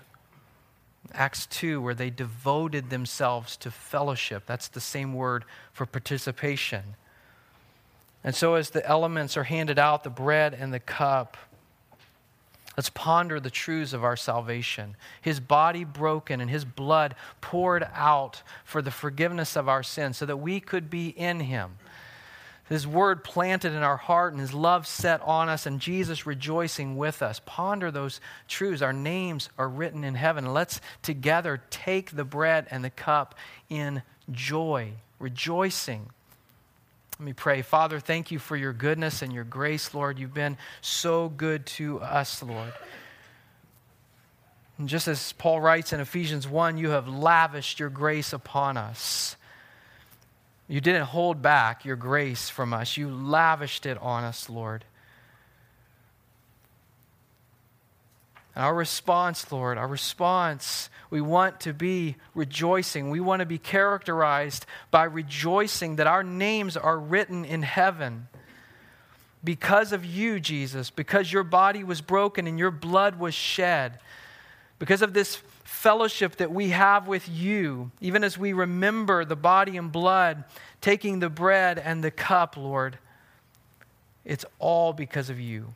Acts 1.14 1.46
2, 1.46 1.81
where 1.81 1.94
they 1.94 2.11
devoted 2.11 2.90
themselves 2.90 3.57
to 3.59 3.70
fellowship. 3.70 4.44
That's 4.46 4.68
the 4.68 4.81
same 4.81 5.14
word 5.14 5.44
for 5.72 5.87
participation. 5.87 6.96
And 8.24 8.35
so, 8.35 8.57
as 8.57 8.70
the 8.70 8.87
elements 8.87 9.37
are 9.37 9.44
handed 9.44 9.79
out, 9.79 10.05
the 10.05 10.11
bread 10.11 10.53
and 10.53 10.74
the 10.74 10.81
cup, 10.81 11.37
Let's 12.78 12.90
ponder 12.90 13.40
the 13.40 13.50
truths 13.50 13.92
of 13.92 14.04
our 14.04 14.14
salvation. 14.14 14.94
His 15.20 15.40
body 15.40 15.82
broken 15.82 16.40
and 16.40 16.48
his 16.48 16.64
blood 16.64 17.16
poured 17.40 17.84
out 17.92 18.44
for 18.64 18.82
the 18.82 18.92
forgiveness 18.92 19.56
of 19.56 19.68
our 19.68 19.82
sins 19.82 20.16
so 20.16 20.26
that 20.26 20.36
we 20.36 20.60
could 20.60 20.88
be 20.88 21.08
in 21.08 21.40
him. 21.40 21.72
His 22.68 22.86
word 22.86 23.24
planted 23.24 23.72
in 23.72 23.82
our 23.82 23.96
heart 23.96 24.32
and 24.32 24.40
his 24.40 24.54
love 24.54 24.86
set 24.86 25.20
on 25.22 25.48
us, 25.48 25.66
and 25.66 25.80
Jesus 25.80 26.24
rejoicing 26.24 26.96
with 26.96 27.20
us. 27.20 27.40
Ponder 27.44 27.90
those 27.90 28.20
truths. 28.46 28.80
Our 28.80 28.92
names 28.92 29.48
are 29.58 29.68
written 29.68 30.04
in 30.04 30.14
heaven. 30.14 30.54
Let's 30.54 30.80
together 31.02 31.60
take 31.70 32.12
the 32.12 32.22
bread 32.22 32.68
and 32.70 32.84
the 32.84 32.90
cup 32.90 33.34
in 33.68 34.02
joy, 34.30 34.92
rejoicing 35.18 36.10
let 37.18 37.26
me 37.26 37.33
pray. 37.33 37.62
Father, 37.62 37.98
thank 37.98 38.31
you 38.31 38.38
for 38.38 38.57
your 38.57 38.72
goodness 38.72 39.22
and 39.22 39.33
your 39.33 39.42
grace, 39.42 39.92
Lord. 39.92 40.20
You've 40.20 40.35
been 40.35 40.57
so 40.81 41.28
good 41.28 41.66
to 41.66 42.00
us, 42.00 42.44
Lord. 42.44 42.72
And 44.78 44.88
just 44.88 45.09
as 45.09 45.33
Paul 45.33 45.61
writes 45.61 45.92
in 45.92 45.98
Ephesians 45.98 46.46
1, 46.46 46.78
you 46.78 46.90
have 46.90 47.09
lavished 47.09 47.81
your 47.81 47.88
grace 47.88 48.33
upon 48.33 48.76
us. 48.76 49.35
You 50.68 50.81
didn't 50.81 51.07
hold 51.07 51.42
back 51.42 51.85
your 51.85 51.96
grace 51.96 52.48
from 52.48 52.72
us, 52.72 52.96
you 52.96 53.11
lavished 53.11 53.85
it 53.85 53.98
on 53.98 54.22
us, 54.22 54.48
Lord. 54.48 54.85
And 58.59 58.64
our 58.64 58.75
response, 58.75 59.53
Lord, 59.53 59.79
our 59.79 59.87
response, 59.87 60.90
we 61.11 61.21
want 61.21 61.61
to 61.61 61.73
be 61.73 62.16
rejoicing. 62.35 63.09
We 63.09 63.21
want 63.21 63.38
to 63.38 63.47
be 63.47 63.57
characterized 63.57 64.66
by 64.90 65.05
rejoicing 65.05 65.94
that 65.94 66.09
our 66.09 66.25
names 66.25 66.77
are 66.77 66.99
written 66.99 67.44
in 67.44 67.62
heaven. 67.62 68.27
Because 69.44 69.92
of 69.92 70.05
you, 70.05 70.40
Jesus, 70.40 70.90
because 70.90 71.33
your 71.33 71.44
body 71.44 71.85
was 71.85 72.01
broken 72.01 72.49
and 72.49 72.59
your 72.59 72.73
blood 72.73 73.21
was 73.21 73.33
shed, 73.33 74.01
because 74.81 75.03
of 75.03 75.14
this 75.14 75.37
fellowship 75.62 76.35
that 76.38 76.51
we 76.51 76.71
have 76.71 77.07
with 77.07 77.29
you, 77.29 77.92
even 78.01 78.25
as 78.25 78.37
we 78.37 78.53
remember 78.53 79.25
the 79.25 79.37
body 79.37 79.77
and 79.77 79.92
blood, 79.92 80.42
taking 80.81 81.21
the 81.21 81.31
bread 81.31 81.79
and 81.79 82.03
the 82.03 82.11
cup, 82.11 82.57
Lord, 82.57 82.99
it's 84.25 84.44
all 84.59 84.92
because 84.92 85.31
of 85.31 85.38
you. 85.38 85.75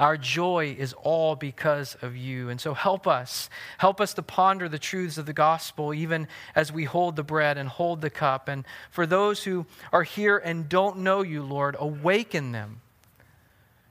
Our 0.00 0.16
joy 0.16 0.74
is 0.78 0.94
all 0.94 1.36
because 1.36 1.94
of 2.00 2.16
you. 2.16 2.48
And 2.48 2.58
so 2.58 2.72
help 2.72 3.06
us. 3.06 3.50
Help 3.76 4.00
us 4.00 4.14
to 4.14 4.22
ponder 4.22 4.66
the 4.66 4.78
truths 4.78 5.18
of 5.18 5.26
the 5.26 5.34
gospel 5.34 5.92
even 5.92 6.26
as 6.54 6.72
we 6.72 6.84
hold 6.84 7.16
the 7.16 7.22
bread 7.22 7.58
and 7.58 7.68
hold 7.68 8.00
the 8.00 8.08
cup. 8.08 8.48
And 8.48 8.64
for 8.90 9.04
those 9.06 9.44
who 9.44 9.66
are 9.92 10.02
here 10.02 10.38
and 10.38 10.70
don't 10.70 11.00
know 11.00 11.20
you, 11.20 11.42
Lord, 11.42 11.76
awaken 11.78 12.52
them. 12.52 12.80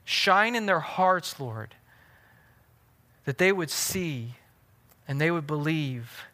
Shine 0.04 0.56
in 0.56 0.66
their 0.66 0.80
hearts, 0.80 1.38
Lord, 1.38 1.76
that 3.24 3.38
they 3.38 3.52
would 3.52 3.70
see 3.70 4.34
and 5.06 5.20
they 5.20 5.30
would 5.30 5.46
believe 5.46 6.24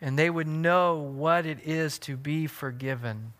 and 0.00 0.18
they 0.18 0.30
would 0.30 0.48
know 0.48 0.96
what 0.96 1.44
it 1.44 1.58
is 1.62 1.98
to 1.98 2.16
be 2.16 2.46
forgiven. 2.46 3.34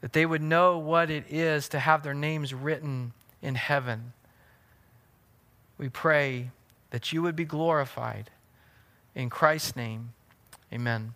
That 0.00 0.14
they 0.14 0.26
would 0.26 0.42
know 0.42 0.78
what 0.78 1.10
it 1.10 1.26
is 1.30 1.68
to 1.68 1.78
have 1.78 2.02
their 2.02 2.12
names 2.12 2.52
written 2.52 3.12
in 3.40 3.54
heaven 3.54 4.14
we 5.78 5.88
pray 5.88 6.50
that 6.90 7.12
you 7.12 7.22
would 7.22 7.36
be 7.36 7.44
glorified. 7.44 8.30
In 9.14 9.30
Christ's 9.30 9.76
name, 9.76 10.12
amen. 10.72 11.14